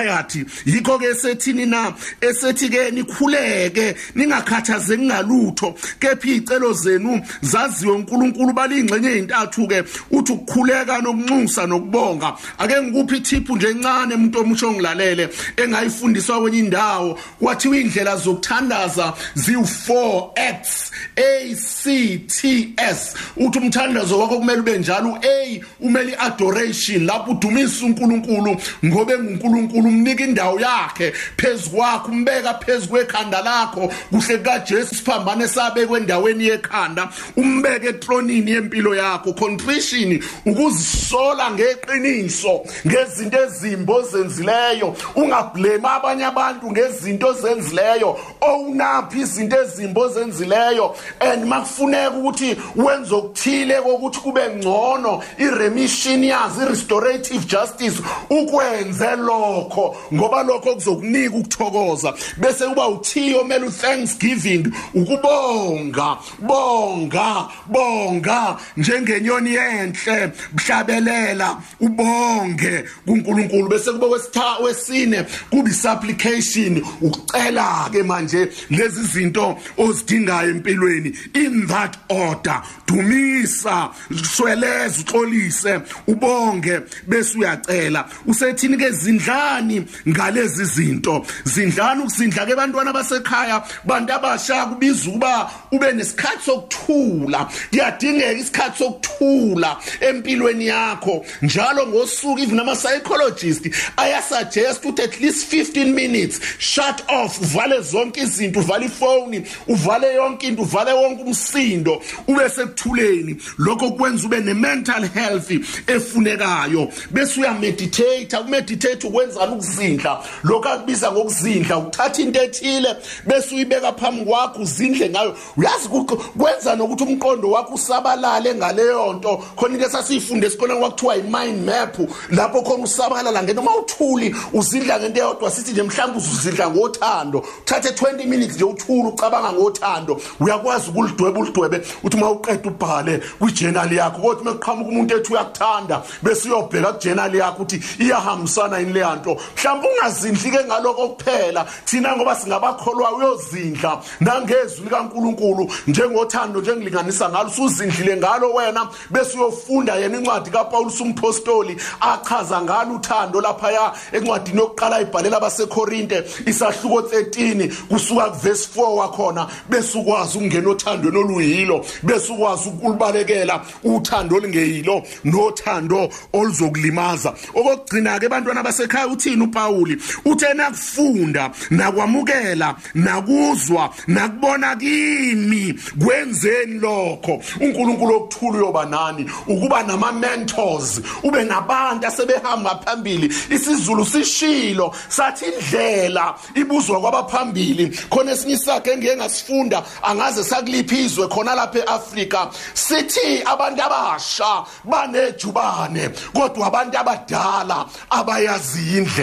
eh, 0.02 0.06
eh, 0.06 0.14
eh, 0.14 0.20
i-anxiety 0.20 0.44
yikho 0.66 0.98
ke 0.98 1.14
sethini 1.14 1.66
na 1.66 1.92
esethi 2.20 2.68
ke 2.70 2.90
nikhuleke 2.90 3.94
ningakhathazeki 4.14 5.02
ngalutho. 5.02 5.74
Kepha 6.00 6.28
iy'celo 6.28 6.72
zenu 6.72 7.20
zaziwe 7.42 7.92
unkulunkulu 7.92 8.52
baliyingxenye 8.52 9.08
ey'ntathu 9.08 9.68
ke 9.68 9.84
uthi 10.10 10.32
ukukhuleka 10.32 11.02
nokunxusa 11.02 11.66
nokubonga. 11.66 12.36
Ake 12.58 12.82
ngikuphi 12.82 13.16
ithiphu 13.16 13.56
nje 13.56 13.68
encane 13.70 14.14
umuntu 14.14 14.40
omusho 14.40 14.68
ongilalele 14.68 15.28
engayifundiswa 15.56 16.40
kwenye 16.40 16.58
indawo? 16.58 17.18
Kwathiwa 17.40 17.76
iy'ndlela 17.76 18.16
zokuthandaza 18.16 19.14
ziwu-4 19.36 20.30
acts 20.36 20.90
a 21.16 21.54
c 21.54 22.18
t 22.26 22.74
s. 22.76 23.14
Uthi 23.36 23.58
umthandazo 23.58 24.18
wakho 24.18 24.38
kumele 24.38 24.60
ube 24.60 24.78
njalo. 24.78 25.10
U-a 25.10 25.60
umele 25.80 26.12
i-adoration 26.12 27.06
lapho 27.06 27.30
udumisa 27.32 27.86
unkulunkulu 27.86 28.56
ngoba 28.84 29.12
engunkulunkulu 29.14 29.89
umnika 29.90 30.24
indawo 30.24 30.60
yakhe 30.60 31.12
phezu 31.36 31.70
kwakho 31.70 32.10
umbeka 32.12 32.54
phezu 32.54 32.88
kwekhanda 32.88 33.42
lakho. 33.42 33.92
Kuhle 34.10 34.36
kukajesu 34.36 34.94
siphambane 34.94 35.48
sabekwe 35.48 36.00
endaweni 36.00 36.44
yekhanda 36.44 37.08
umbeke 37.36 37.88
etronini 37.88 38.50
yempilo 38.50 38.94
yakho. 38.94 39.32
Contrition 39.32 40.22
ukuzisola 40.46 41.50
ngeqiniso 41.50 42.64
ngezinto 42.86 43.38
ezimbi 43.44 43.92
ozenzileyo. 43.92 44.96
Ungablame 45.16 45.88
abanye 45.88 46.24
abantu 46.24 46.70
ngezinto 46.70 47.28
ozenzileyo. 47.28 48.18
Owunaphi 48.40 49.20
izinto 49.20 49.56
ezimbi 49.62 50.00
ozenzileyo? 50.00 50.96
And 51.20 51.44
makufuneka 51.44 52.10
ukuthi 52.10 52.56
wenze 52.76 53.14
okuthile 53.14 53.82
kokuthi 53.82 54.20
kube 54.20 54.42
ngcono 54.56 55.22
i-remission 55.38 56.24
yazo 56.24 56.62
i-restorative 56.62 57.46
justice 57.46 58.02
ukwenze 58.30 59.16
lokho. 59.16 59.79
Ngoba 60.14 60.42
lokho 60.42 60.74
kuzokunika 60.74 61.36
ukuthokoza. 61.36 62.14
Bese 62.36 62.64
kuba 62.66 62.88
uthiyo 62.88 63.38
kumele 63.38 63.66
u-thanksgiving 63.66 64.64
ukubonga 64.94 66.16
bonga 66.38 67.48
bonga 67.66 68.56
njengenyoni 68.76 69.54
yenhle 69.54 70.32
mhlabelela 70.54 71.56
ubonge 71.80 72.84
kuNkulunkulu. 73.06 73.68
Bese 73.68 73.92
kuba 73.92 74.06
wesitha 74.06 74.56
wesine 74.62 75.24
kuba 75.50 75.70
isupplication 75.70 76.82
ucela 77.00 77.88
ke 77.92 78.02
manje 78.02 78.48
lezi 78.70 79.02
zinto 79.02 79.58
ozidingayo 79.78 80.50
empilweni. 80.50 81.14
In 81.34 81.66
that 81.66 81.96
order 82.08 82.62
dumisa 82.86 83.90
sweleza 84.34 85.00
uxolise 85.00 85.80
ubonge 86.06 86.80
bese 87.06 87.38
uyacela. 87.38 88.08
Usethini 88.26 88.76
ke 88.76 88.90
zindlani 88.90 89.69
ngalezi 90.08 90.64
zinto. 90.64 91.26
Zindlani 91.44 92.02
ukuzindla 92.02 92.46
ke 92.46 92.54
bantwana 92.56 92.92
basekhaya? 92.92 93.62
Bantu 93.84 94.12
abasha 94.12 94.66
kubiza 94.66 95.10
ukuba 95.10 95.50
ube 95.72 95.92
nesikhathi 95.92 96.44
sokuthula. 96.44 97.48
Kuyadingeka 97.70 98.32
isikhathi 98.32 98.78
sokuthula 98.78 99.76
empilweni 100.00 100.66
yakho. 100.66 101.24
Njalo 101.42 101.86
ngosuku 101.86 102.38
even 102.38 102.60
ama 102.60 102.74
psychologist 102.74 103.68
ayasuggest 103.96 104.84
ukuthi 104.84 105.02
at 105.02 105.20
least 105.20 105.52
15 105.52 105.94
minutes 105.94 106.40
shut 106.58 107.02
off 107.08 107.40
uvale 107.40 107.80
zonke 107.80 108.20
izinto 108.20 108.60
uvale 108.60 108.86
ifoni 108.86 109.42
uvale 109.68 110.14
yonke 110.14 110.46
into 110.46 110.62
uvale 110.62 110.92
wonke 110.92 111.22
umsindo 111.22 112.02
ube 112.28 112.48
sekuthuleni. 112.48 113.36
Lokho 113.58 113.90
kwenza 113.90 114.26
ube 114.26 114.40
ne 114.40 114.54
mental 114.54 115.08
health 115.08 115.50
efunekayo. 115.86 116.92
Bese 117.10 117.40
uyameditate 117.40 118.36
ukumeditate 118.36 119.06
ukwenzana 119.06 119.52
ukuzindla 119.60 120.22
lokho 120.44 120.68
akubiza 120.68 121.12
ngokuzindla 121.12 121.78
ukuthatha 121.78 122.22
into 122.22 122.42
ethile 122.42 122.96
bese 123.26 123.54
uyibeka 123.54 123.92
phambi 123.92 124.24
kwakho 124.24 124.62
uzindle 124.62 125.08
ngayo. 125.10 125.36
Uyazi 125.56 125.88
ku- 125.88 126.16
kwenza 126.38 126.76
nokuthi 126.76 127.04
umqondo 127.04 127.50
wakho 127.50 127.74
usabalale 127.74 128.54
ngaleyo 128.54 129.12
nto. 129.12 129.42
Khona 129.56 129.74
into 129.74 129.86
esasiyifunde 129.86 130.46
esikoleni 130.46 130.80
kwakuthiwa 130.80 131.16
i-mind 131.16 131.64
map 131.66 131.96
lapho 132.30 132.62
khona 132.62 132.84
usabalala 132.84 133.42
ngento. 133.42 133.60
Uma 133.60 133.76
uthuli 133.76 134.34
uzindla 134.52 135.00
ngento 135.00 135.20
eyodwa 135.20 135.50
sithi 135.50 135.72
nje 135.72 135.82
mhlawumbe 135.82 136.18
uzuzindla 136.18 136.70
ngothando. 136.70 137.44
Uthathe 137.62 137.88
20 137.90 138.26
minutes 138.26 138.54
nje 138.56 138.64
uthule 138.64 139.08
ucabanga 139.08 139.52
ngothando. 139.52 140.20
Uyakwazi 140.40 140.90
ukulidweba 140.90 141.40
ulidwebe. 141.40 141.80
Uthi 142.02 142.16
uma 142.16 142.30
uqeda 142.30 142.70
ubhale 142.70 143.18
kwijournal 143.38 143.92
yakho 143.92 144.18
kodwa 144.20 144.42
uma 144.42 144.52
kuqhamuka 144.52 144.90
umuntu 144.90 145.16
ethi 145.16 145.32
uyakuthanda 145.32 146.02
bese 146.22 146.48
uyobheka 146.48 146.92
kujournal 146.92 147.34
yakho 147.34 147.62
ukuthi 147.62 147.80
iyahambisana 147.98 148.78
yini 148.78 148.92
le 148.92 149.04
nto. 149.16 149.36
Mhlawumbe 149.56 149.88
ungazindli 149.88 150.50
ke 150.50 150.64
ngaloko 150.64 151.08
kuphela. 151.08 151.66
Thina 151.84 152.16
ngoba 152.16 152.36
singabakholwa 152.36 153.12
uyozindla 153.12 154.02
nangezwi 154.20 154.84
likaNkuluNkulu 154.84 155.72
njengothando 155.86 156.60
njengilinganisa 156.60 157.28
ngalo 157.28 157.48
usuzindlile 157.48 158.16
ngalo 158.16 158.52
wena 158.54 158.88
bese 159.10 159.38
uyofunda 159.38 159.96
yena 159.96 160.18
incwadi 160.18 160.50
kaPaulus 160.50 161.00
umpostoli 161.00 161.76
achaza 162.00 162.62
ngalo 162.62 162.94
uthando 162.94 163.40
laphaya 163.40 163.92
encwadini 164.12 164.58
yokuqala 164.58 165.00
ibhalela 165.00 165.36
abaseKorinte 165.36 166.24
isahluko 166.46 167.00
13 167.00 167.72
kusuka 167.88 168.30
kuverse 168.30 168.68
4 168.76 168.96
wakhona 168.96 169.46
bese 169.68 169.98
ukwazi 169.98 170.38
ukungena 170.38 170.70
othandweni 170.70 171.18
oluyilo 171.18 171.84
bese 172.02 172.32
ukwazi 172.32 172.68
ukulibalekela 172.68 173.60
uthando 173.84 174.36
olingeyilo 174.36 175.02
nothando 175.24 176.08
oluzokulimaza. 176.32 177.34
Okugcina 177.54 178.18
ke 178.18 178.28
bantwana 178.28 178.62
basekhaya 178.62 179.06
uthini 179.30 179.42
uPauli 179.44 179.96
uthena 180.24 180.70
kufunda 180.70 181.50
nakwamukela 181.70 182.76
nakuzwa 182.94 183.94
nakubona 184.06 184.76
kimi 184.76 185.74
kwenzeni 186.04 186.78
lokho? 186.78 187.42
uNkulunkulu 187.60 188.16
okuthula 188.16 188.58
uyoba 188.58 188.86
nani? 188.86 189.30
Ukuba 189.46 189.82
nama 189.82 190.12
mentors 190.12 191.00
ube 191.22 191.44
nabantu 191.44 192.06
asebehamba 192.06 192.80
phambili. 192.84 193.26
Isizulu 193.50 194.06
sishilo 194.06 194.94
sathi 195.08 195.44
indlela 195.44 196.34
ibuzwa 196.54 197.00
kwabaphambili. 197.00 197.88
Khona 198.10 198.32
esinye 198.32 198.54
isakhe 198.54 198.90
engike 198.90 199.16
ngasifunda 199.16 199.82
angaze 200.02 200.44
sakuliphizwe 200.44 201.28
khona 201.28 201.54
lapha 201.54 201.78
eAfrika. 201.78 202.50
Sithi 202.74 203.42
abantu 203.44 203.82
abasha 203.82 204.64
banejubane 204.84 206.08
kodwa 206.32 206.66
abantu 206.66 206.98
abadala 206.98 207.86
abayazi 208.10 208.98
indlela 208.98 209.19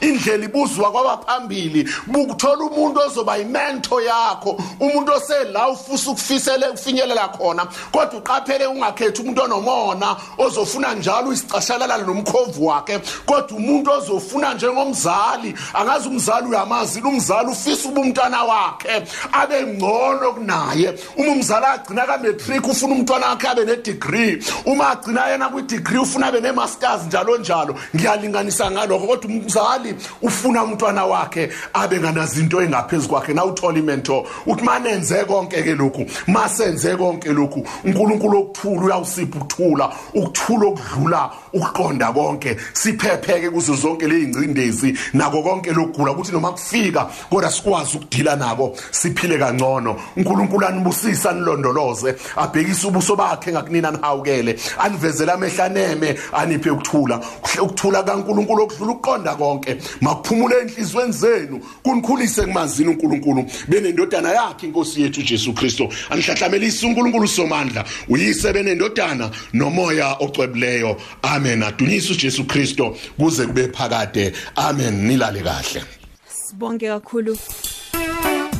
indlela 0.00 0.44
ibuzwa 0.44 0.92
kwabaphambili 0.92 1.88
bukuthola 2.06 2.64
umuntu 2.64 3.00
ozoba 3.00 3.38
imento 3.38 4.00
yakho 4.00 4.58
umuntu 4.80 5.12
osela 5.12 5.68
ufisa 5.68 6.10
ukufisele 6.10 6.68
ufinyelela 6.68 7.28
khona. 7.28 7.66
Kodwa 7.92 8.18
uqaphele 8.18 8.66
ungakhe 8.66 9.04
angakhethi 9.04 9.22
umuntu 9.22 9.42
onomona 9.42 10.16
ozofuna 10.38 10.94
njalo 10.94 11.32
isicashalala 11.32 11.98
nomkhovu 11.98 12.66
wakhe. 12.66 13.00
Kodwa 13.26 13.56
umuntu 13.56 13.90
ozofuna 13.90 14.54
njengomzali 14.54 15.54
angazi 15.74 16.08
umzali 16.08 16.46
uyamazi 16.48 17.00
umzali 17.00 17.48
ufisa 17.48 17.88
uba 17.88 18.00
umntwana 18.00 18.44
wakhe 18.44 19.02
abe 19.32 19.62
ngcono 19.62 20.32
kunaye. 20.32 20.94
Uma 21.16 21.32
umzali 21.32 21.66
agcina 21.66 22.06
ka-matric 22.06 22.66
ufuna 22.68 22.94
umntwana 22.94 23.26
wakhe 23.26 23.48
abe 23.48 23.64
ne-degree. 23.64 24.42
Uma 24.64 24.90
agcina 24.90 25.28
yena 25.28 25.48
kwi-degree 25.48 25.98
ufuna 25.98 26.26
abe 26.26 26.40
ne-masters 26.40 27.06
njalo 27.06 27.38
njalo. 27.38 27.74
Ngiyalinganisa 27.94 28.70
ngalokho 28.70 29.06
kodwa 29.06 29.30
umzali 29.40 29.94
ufuna 30.22 30.64
umntwana 30.64 31.04
wakhe 31.04 31.50
abe 31.72 32.00
nganazinto 32.00 32.62
engaphezu 32.62 33.08
kwakhe. 33.08 33.34
Na 33.34 33.44
uthola 33.44 33.78
imento 33.78 34.26
uthi 34.46 34.64
manenze 34.64 35.24
konke-ke 35.24 35.74
lokhu 35.74 36.06
masenze 36.26 36.96
konke 36.96 37.32
lokhu. 37.32 37.66
Unkulunkulu 37.84 38.38
okuthula 38.38 38.84
uyawusipha 38.86 39.38
ukuthula 39.38 39.92
ukuthula 40.14 40.66
okudlula 40.66 41.30
ukuqonda 41.52 42.12
konke. 42.12 42.56
Siphepheke 42.72 43.50
kuzo 43.50 43.74
zonke 43.74 44.06
ley'ngcindezi 44.06 44.98
nako 45.14 45.42
konke 45.42 45.72
lokugula. 45.72 46.12
Ukuthi 46.12 46.32
noma 46.32 46.52
kufika 46.52 47.08
kodwa 47.30 47.50
sikwazi 47.50 47.96
ukudila 47.96 48.36
nako 48.36 48.76
siphile 48.90 49.38
kangcono. 49.38 49.96
Unkulunkulu 50.16 50.66
anibusisa 50.66 51.30
anilondoloze 51.30 52.14
abhekise 52.36 52.86
ubuso 52.86 53.16
bakhe 53.16 53.52
ngakunina 53.52 53.90
nihawukele 53.90 54.58
anivezele 54.78 55.32
amehla 55.32 55.64
aneme 55.64 56.18
aniphe 56.32 56.70
ukuthula. 56.70 57.20
Ukuthula 57.62 58.02
kankulunkulu 58.02 58.62
okudlula 58.62 58.92
ukuqonda 58.92 59.23
konke. 59.34 59.76
Makuphumule 60.00 60.54
enhliziyweni 60.60 61.12
zenu. 61.12 61.60
Kunikhulise 61.82 62.42
kumazini 62.42 62.88
unkulunkulu. 62.88 63.46
Benendodana 63.68 64.28
yakhe 64.32 64.66
inkosi 64.66 65.02
yethu 65.02 65.20
ujesu 65.20 65.52
kristu. 65.52 65.88
Anihlahlamelise 66.10 66.86
unkulunkulu 66.86 67.28
somandla 67.28 67.84
uyise 68.08 68.52
benendodana 68.52 69.30
nomoya 69.52 70.16
ocwebileyo. 70.20 70.96
Amen. 71.22 71.62
Adunyise 71.62 72.12
ujesu 72.12 72.44
kristu 72.44 72.96
kuze 73.18 73.46
kube 73.46 73.68
phakade. 73.68 74.32
Amen. 74.56 75.06
Nilale 75.06 75.40
kahle. 75.40 75.82
Sibonke 76.28 76.88
kakhulu. 76.88 77.38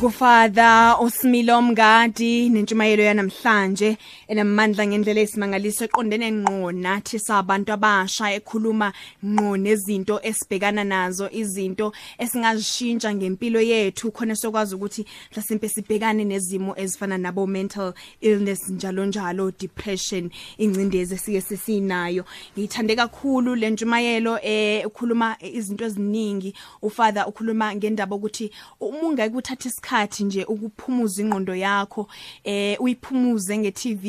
Kufather 0.00 0.96
uSmilo 1.00 1.62
Mngadi 1.62 2.48
nentshumayelo 2.48 3.02
yanamhlanje. 3.02 3.96
Enamandla 4.28 4.86
ngendlela 4.86 5.20
esimangaliso 5.20 5.84
eqondene 5.84 6.32
ngqo 6.32 6.72
nathi 6.72 7.18
sabantu 7.18 7.72
abasha 7.72 8.32
ekhuluma 8.32 8.92
ngqo 9.24 9.56
nezinto 9.56 10.20
esibhekana 10.22 10.84
nazo 10.84 11.28
izinto 11.30 11.92
esingazishintsha 12.18 13.14
ngempilo 13.14 13.60
yethu. 13.60 14.10
Khona 14.10 14.36
sokwazi 14.36 14.74
ukuthi 14.74 15.04
mhlasimpe 15.32 15.68
sibhekane 15.68 16.24
nezimo 16.24 16.74
ezifana 16.76 17.18
nabo 17.18 17.46
mental 17.46 17.94
illness 18.20 18.68
njalo 18.68 19.06
njalo 19.06 19.50
depression 19.50 20.30
ingcindezi 20.58 21.18
sike 21.18 21.40
sisinayo 21.40 22.24
ngithande 22.58 22.96
kakhulu 22.96 23.54
le 23.54 23.70
ntshumayelo 23.70 24.38
eh 24.42 24.86
ukhuluma 24.86 25.36
izinto 25.40 25.84
eziningi 25.84 26.54
ufather 26.82 27.24
ukhuluma 27.28 27.74
ngendaba 27.74 28.16
ukuthi 28.16 28.50
umunga 28.80 29.26
ukuthatha 29.26 29.68
isikhathi 29.68 30.24
nje 30.24 30.44
ukuphumuza 30.44 31.22
ingqondo 31.22 31.54
yakho 31.54 32.08
eh 32.44 32.76
uyiphumuze 32.80 33.58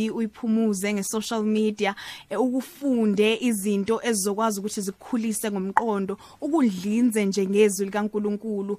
nge-TV 0.06 0.12
uyiphumuze 0.12 0.94
nge-social 0.94 1.44
media 1.44 1.96
eh, 2.30 2.42
ukufunde 2.42 3.38
izinto 3.42 4.00
ezizokwazi 4.04 4.60
ukuthi 4.60 4.82
zikukhulise 4.82 5.52
ngomqondo 5.52 6.18
ukudlinze 6.42 7.26
nje 7.26 7.46
ngezwi 7.48 7.86
likaNkuluNkulu 7.86 8.78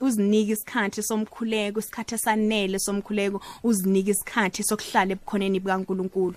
uzinike 0.00 0.52
isikhathi 0.52 1.02
somkhuleko 1.02 1.78
isikhathi 1.80 2.14
esanele 2.14 2.78
somkhuleko 2.78 3.40
uzinike 3.64 4.10
isikhathi 4.10 4.62
sokuhlala 4.62 5.12
ebukhoneni 5.12 5.60
bikaNkuluNkulu 5.60 6.36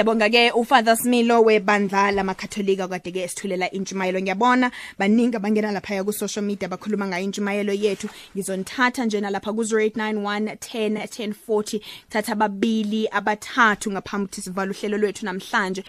Siyabonga 0.00 0.30
ke 0.30 0.50
uFather 0.56 0.96
Smilo 0.96 1.44
webandla 1.44 2.10
lamakatholika 2.10 2.88
kade 2.88 3.12
ke 3.12 3.24
esithulela 3.24 3.70
intshumayelo. 3.70 4.18
Ngiyabona 4.20 4.70
baningi 4.98 5.36
abangena 5.36 5.72
lapha 5.72 6.02
ku 6.02 6.10
social 6.10 6.42
media 6.42 6.68
bakhuluma 6.68 7.06
ngayo 7.06 7.24
intshumayelo 7.24 7.72
yethu. 7.74 8.08
Ngizonithatha 8.34 9.04
njena 9.04 9.30
lapha 9.30 9.52
ku 9.52 9.60
0891 9.60 10.56
10 10.56 11.04
1040 11.04 11.80
thatha 12.08 12.34
babili 12.34 13.08
abathathu 13.12 13.92
ngaphambi 13.92 14.24
ukuthi 14.24 14.40
sivala 14.40 14.70
uhlelo 14.70 14.96
lwethu 14.96 15.26
namhlanje. 15.26 15.84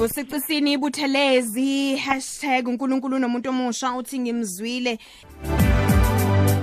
Usicisini 0.00 0.72
ibuthelezi 0.72 2.00
#unkulunkulu 2.64 3.18
nomuntu 3.18 3.50
omusha 3.50 3.92
uthi 3.92 4.18
ngimzwile. 4.18 4.98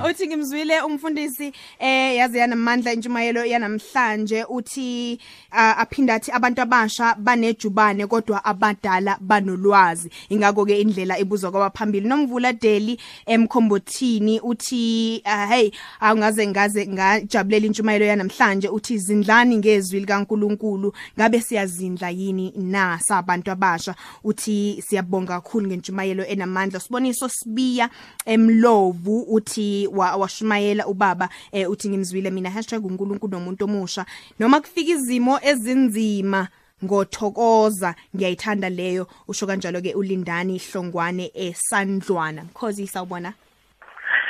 Uthi 0.10 0.28
ngimzwile 0.28 0.82
umfundisi 0.82 1.54
eh 1.80 2.16
yazi 2.16 2.38
yanamandla 2.38 2.94
intshumayelo 2.94 3.46
yanamhlanje 3.46 4.44
uthi 4.50 5.20
uh, 5.52 5.80
aphinda 5.80 6.14
athi 6.16 6.32
abantu 6.32 6.62
abasha 6.62 7.16
banejubane 7.16 8.08
kodwa 8.08 8.46
abadala 8.46 9.18
banolwazi. 9.22 10.10
Ingakho 10.30 10.66
ke 10.66 10.82
indlela 10.82 11.20
ibuzwa 11.20 11.52
kwabaphambili 11.52 12.08
nomvula 12.08 12.54
deli 12.54 13.00
emkhombothini 13.26 14.40
uthi 14.40 15.24
uh, 15.26 15.50
hey 15.50 15.72
awungaze 16.00 16.48
ngaze 16.48 16.88
ngajabulela 16.88 17.66
intshumayelo 17.66 18.06
yanamhlanje 18.06 18.68
uthi 18.68 18.98
zindlani 18.98 19.58
ngezwi 19.58 20.00
likaNkuluNkulu? 20.00 20.94
Ngabe 21.20 21.42
siyazindla 21.42 22.10
yini 22.10 22.54
na 22.56 23.00
sabantu 23.00 23.52
abasha? 23.52 23.96
Uthi 24.24 24.84
siyabonga 24.88 25.42
kakhulu 25.42 25.68
ngentshumayelo 25.68 26.26
enamandla. 26.26 26.80
Siboniso 26.80 27.30
sibiya 27.30 27.90
emlovu 28.26 29.22
uthi 29.22 29.88
washumayela 29.96 30.88
ubaba 30.88 31.30
eh, 31.52 31.70
uthi 31.70 31.90
ngimzwile 31.90 32.32
mina 32.32 32.50
#unkulunkulu 32.50 33.32
nomuntu 33.32 33.66
omusha. 33.66 34.06
Noma 34.40 34.62
kufika 34.62 34.92
izimo 34.92 35.40
ezinzima 35.42 36.48
ngothokoza 36.84 37.96
ngiyayithanda 38.16 38.70
leyo. 38.70 39.08
Usho 39.28 39.48
kanjalo 39.48 39.82
ke 39.82 39.94
ulindani 39.96 40.56
ihlongwane 40.56 41.32
esandlwana 41.34 42.44
because 42.48 42.80
isawubona 42.80 43.34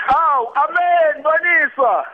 Aw 0.08 0.46
amen 0.56 1.24
boniswa. 1.24 2.06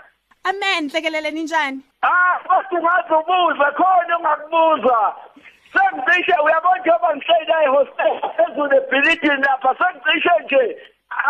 Amen 0.43 0.89
hlekelele 0.89 1.31
ninjani 1.31 1.81
Ah 2.01 2.39
futhi 2.47 2.75
ungazubuza 2.77 3.71
khona 3.77 4.17
ongakubuza. 4.17 5.15
Sengicishe 5.73 6.35
uyabona 6.45 6.81
njengoba 6.81 7.15
ngihleli 7.15 7.65
ehostel 7.65 8.15
phezulu 8.35 8.75
ebhilidini 8.75 9.43
lapha 9.43 9.75
sengicishe 9.79 10.33
nje. 10.45 10.77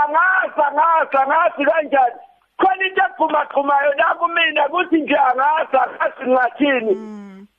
Angazi 0.02 0.62
angazi 0.68 1.18
angazi 1.18 1.64
kanjani? 1.66 2.20
Khona 2.60 2.86
into 2.86 3.02
egqumagqumayo 3.02 3.92
la 3.98 4.16
kumina 4.20 4.70
kuthi 4.70 5.02
nje 5.02 5.18
angazi 5.18 5.78
angazi 5.84 6.24
ngathini 6.30 6.94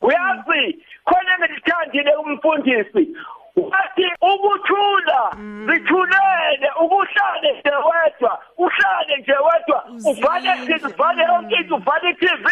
uyazi 0.03 0.85
khona 1.05 1.33
engilithandile 1.35 2.13
umfundisi. 2.17 3.17
Wathi 3.57 4.07
ukuthula 4.21 5.21
zithulele 5.67 6.69
ukuhlale 6.83 7.53
nje 7.61 7.75
wedwa 7.89 8.43
uhlale 8.59 9.17
nje 9.21 9.33
wedwa 9.33 9.85
uvale 10.11 10.55
nje. 10.57 10.87
uvale 10.87 11.23
yonke 11.23 11.55
into 11.55 11.77
uvale 11.77 12.11
i-TV 12.11 12.47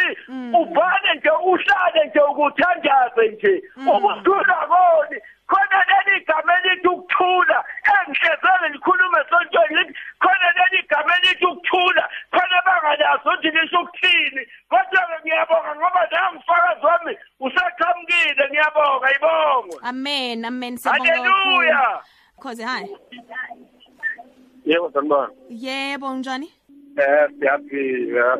uvale 0.60 1.14
nje 1.16 1.30
uhlale 1.30 2.04
nje 2.06 2.20
ukuthandaze 2.20 3.28
nje. 3.28 3.62
Ukuthula 3.94 4.54
koni 4.70 5.20
khona 5.50 5.78
leli 5.90 6.24
gama 6.28 6.52
elithi 6.58 6.88
ukuthula 6.88 7.58
engihlezele 7.94 8.66
likhulume 8.72 9.20
sontweni 9.30 9.74
lithi 9.78 9.94
khona 10.22 10.48
leli 10.56 10.80
gama 10.90 11.12
elithi 11.18 11.46
ukuthula 11.46 12.04
khona 12.34 12.58
bangalazo 12.66 13.28
ukuthi 13.30 13.50
lisho 13.50 13.80
ukuthini. 13.82 14.42
Kodwa-ke 14.70 15.16
ngiyabonga 15.22 15.72
ngoba 15.76 16.02
nangifakazi 16.12 16.86
wami 16.86 17.12
usaqhamukile 17.40 18.44
ngiyabonga 18.50 19.08
ibongo 19.16 19.76
Amen 19.82 20.44
amen 20.44 20.76
siyabonga 20.76 21.12
haleluya 21.12 22.02
Khoze 22.40 22.64
hi. 22.64 22.96
Yebo 24.64 24.90
sanibona 24.92 25.30
Yebo 25.48 26.14
njani 26.14 26.52
Eh 27.00 27.28
siyaphila. 27.38 28.38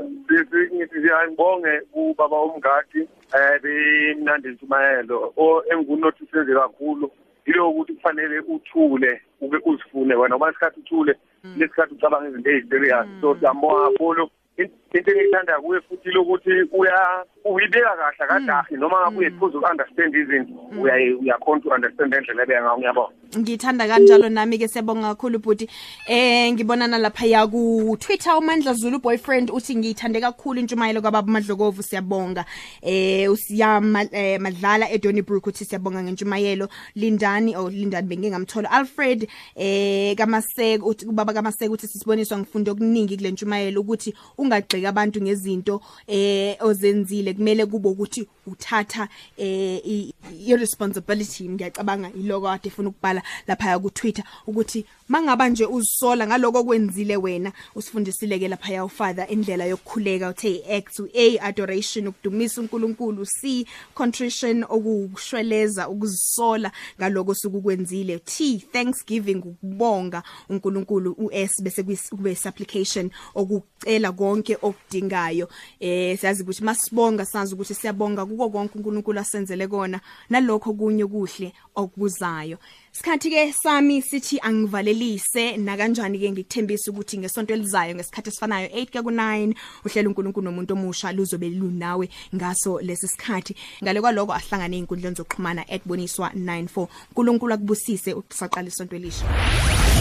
Ngithi 0.73 0.99
ngiyayibonge 0.99 1.75
ubaba 1.95 2.43
umngadi 2.43 3.03
eh 3.37 3.57
bemnandi 3.63 4.49
intshumayelo 4.49 5.33
o 5.37 5.63
engunotisenze 5.73 6.53
kakhulu 6.55 7.11
yilo 7.47 7.71
ukuthi 7.71 7.93
kufanele 7.95 8.39
uthule 8.41 9.21
ube 9.41 9.59
uzifune 9.65 10.15
wena. 10.15 10.37
Ngoba 10.37 10.51
isikhathi 10.51 10.81
uthule 10.81 11.15
lesikhathi 11.57 11.95
ucabanga 11.95 12.29
izinto 12.29 12.51
eziserious 12.51 13.07
so 13.21 13.37
siyambonga 13.39 13.91
kakhulu. 13.91 14.31
Into 14.57 15.11
engiyithanda 15.11 15.61
kuye 15.61 15.81
futhi 15.81 16.11
lokuthi 16.11 16.53
uya 16.73 17.25
uyibeka 17.45 17.97
kahle 17.97 18.27
kadahi 18.29 18.77
noma 18.77 19.01
ngabe 19.01 19.19
uyephuza 19.19 19.59
uku-understand 19.59 20.15
izinto 20.15 20.55
uyakhona 20.81 21.61
to 21.63 21.71
understand 21.71 22.15
endlela 22.15 22.43
ebeka 22.43 22.63
ngayo. 22.63 22.79
Ngiyabonga. 22.79 23.20
Ngithanda 23.39 23.89
kanjalo 23.89 24.29
nami 24.29 24.59
ke 24.59 24.69
siyabonga 24.69 25.15
kakhulu 25.15 25.39
bhuti 25.39 25.69
eh 26.09 26.53
ngibonana 26.53 26.99
lapha 26.99 27.27
ya 27.27 27.47
ku 27.47 27.97
Twitter 28.01 28.37
uMandla 28.39 28.75
Zulu 28.75 28.99
boyfriend 28.99 29.51
uthi 29.51 29.77
ngithande 29.77 30.21
kakhulu 30.21 30.61
intshumayelo 30.61 31.01
kwababa 31.01 31.33
Madlokovu 31.33 31.83
siyabonga 31.83 32.45
eh 32.83 33.31
usiyama 33.33 34.05
eh, 34.13 34.41
madlala 34.41 34.91
eDonnybrook 34.91 35.47
uthi 35.47 35.65
siyabonga 35.65 36.03
ngentshumayelo 36.03 36.69
Lindani 36.95 37.57
oh 37.57 37.69
Lindani 37.71 38.09
bengingamthola 38.09 38.71
Alfred 38.71 39.29
eh 39.57 40.17
kamaseko 40.17 40.87
uthi 40.87 41.07
ubaba 41.07 41.33
kamaseko 41.33 41.73
uthi 41.75 41.87
sisiboniswa 41.87 42.39
ngifunde 42.39 42.71
okuningi 42.71 43.17
kule 43.17 43.31
ntshumayelo 43.31 43.81
ukuthi 43.81 44.15
ungagxeka 44.39 44.89
abantu 44.89 45.23
ngezinto 45.23 45.81
eh 46.07 46.57
ozenzile 46.61 47.35
kumele 47.35 47.67
kube 47.67 47.89
ukuthi 47.89 48.27
uthatha 48.47 49.09
eh 49.37 49.81
i- 49.87 50.15
i 50.47 50.57
responsibility 50.57 51.49
ngiyacabanga 51.49 52.11
iloko 52.15 52.47
kade 52.47 52.69
efuna 52.69 52.89
ukubhala 52.89 53.20
lapha 53.47 53.79
ku 53.79 53.91
Twitter 53.91 54.25
ukuthi 54.47 54.85
mangaba 55.09 55.49
nje 55.49 55.67
uzisola 55.67 56.27
ngaloko 56.27 56.65
kwenzile 56.65 57.17
wena 57.17 57.53
usifundisile 57.75 58.39
ke 58.39 58.49
lapha 58.49 58.73
ya 58.73 58.85
ufather 58.85 59.27
indlela 59.33 59.65
yokukhuleka 59.65 60.29
uthe 60.29 60.65
act 60.77 61.01
A 61.15 61.39
adoration 61.41 62.07
ukudumisa 62.07 62.61
uNkulunkulu 62.61 63.27
C 63.27 63.67
contrition 63.95 64.65
okushweleza 64.69 65.89
ukuzisola 65.89 66.73
ngaloko 66.99 67.35
sukukwenzile 67.35 68.19
T 68.19 68.59
thanksgiving 68.73 69.43
ukubonga 69.45 70.23
uNkulunkulu 70.49 71.13
uS 71.19 71.63
bese 71.63 71.83
kuyi- 71.83 72.11
kube 72.11 72.35
supplication 72.35 73.11
okucela 73.35 74.13
konke 74.13 74.59
okudingayo. 74.63 75.49
Eh 75.81 76.19
siyazi 76.19 76.43
ukuthi 76.43 76.65
masibonga 76.65 77.25
sazi 77.25 77.55
ukuthi 77.55 77.75
siyabonga 77.75 78.27
kuko 78.27 78.51
konke 78.51 78.79
uNkulunkulu 78.79 79.21
asenzele 79.21 79.67
kona 79.67 80.01
nalokho 80.31 80.73
kunye 80.75 81.07
kuhle 81.07 81.53
okubuzayo 81.75 82.59
Sikhathi 82.93 83.31
ke 83.31 83.53
sami 83.55 84.03
sithi 84.03 84.41
angivalelise 84.43 85.57
na 85.59 85.77
kanjani 85.77 86.19
ke 86.19 86.31
ngikuthembisa 86.31 86.91
ukuthi 86.91 87.19
ngesonto 87.19 87.55
elizayo 87.55 87.95
ngesikhathi 87.95 88.29
esifanayo 88.31 88.67
8 88.67 88.87
ke 88.91 88.99
ku9 88.99 89.55
uhlela 89.87 90.09
uNkulunkulu 90.09 90.45
nomuntu 90.45 90.75
omusha 90.75 91.13
luzobe 91.13 91.51
lunawe 91.51 92.09
ngaso 92.35 92.81
lesi 92.81 93.09
sikhathi. 93.09 93.55
Ngale 93.83 94.01
kwaloko 94.01 94.33
ahlangane 94.35 94.77
izinkundleni 94.77 95.17
zokuxhumana 95.17 95.65
@boniswa 95.87 96.33
94 96.35 96.89
uNkulunkulu 97.11 97.55
akubusise 97.55 98.15
usaqala 98.15 98.69
isonto 98.69 98.97
elisha. 98.97 99.25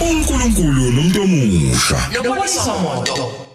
uNkulunkulu 0.02 0.90
nomuntu 0.90 1.22
omusha. 1.22 1.98
Noboniswa 2.10 2.78
moto. 2.82 3.49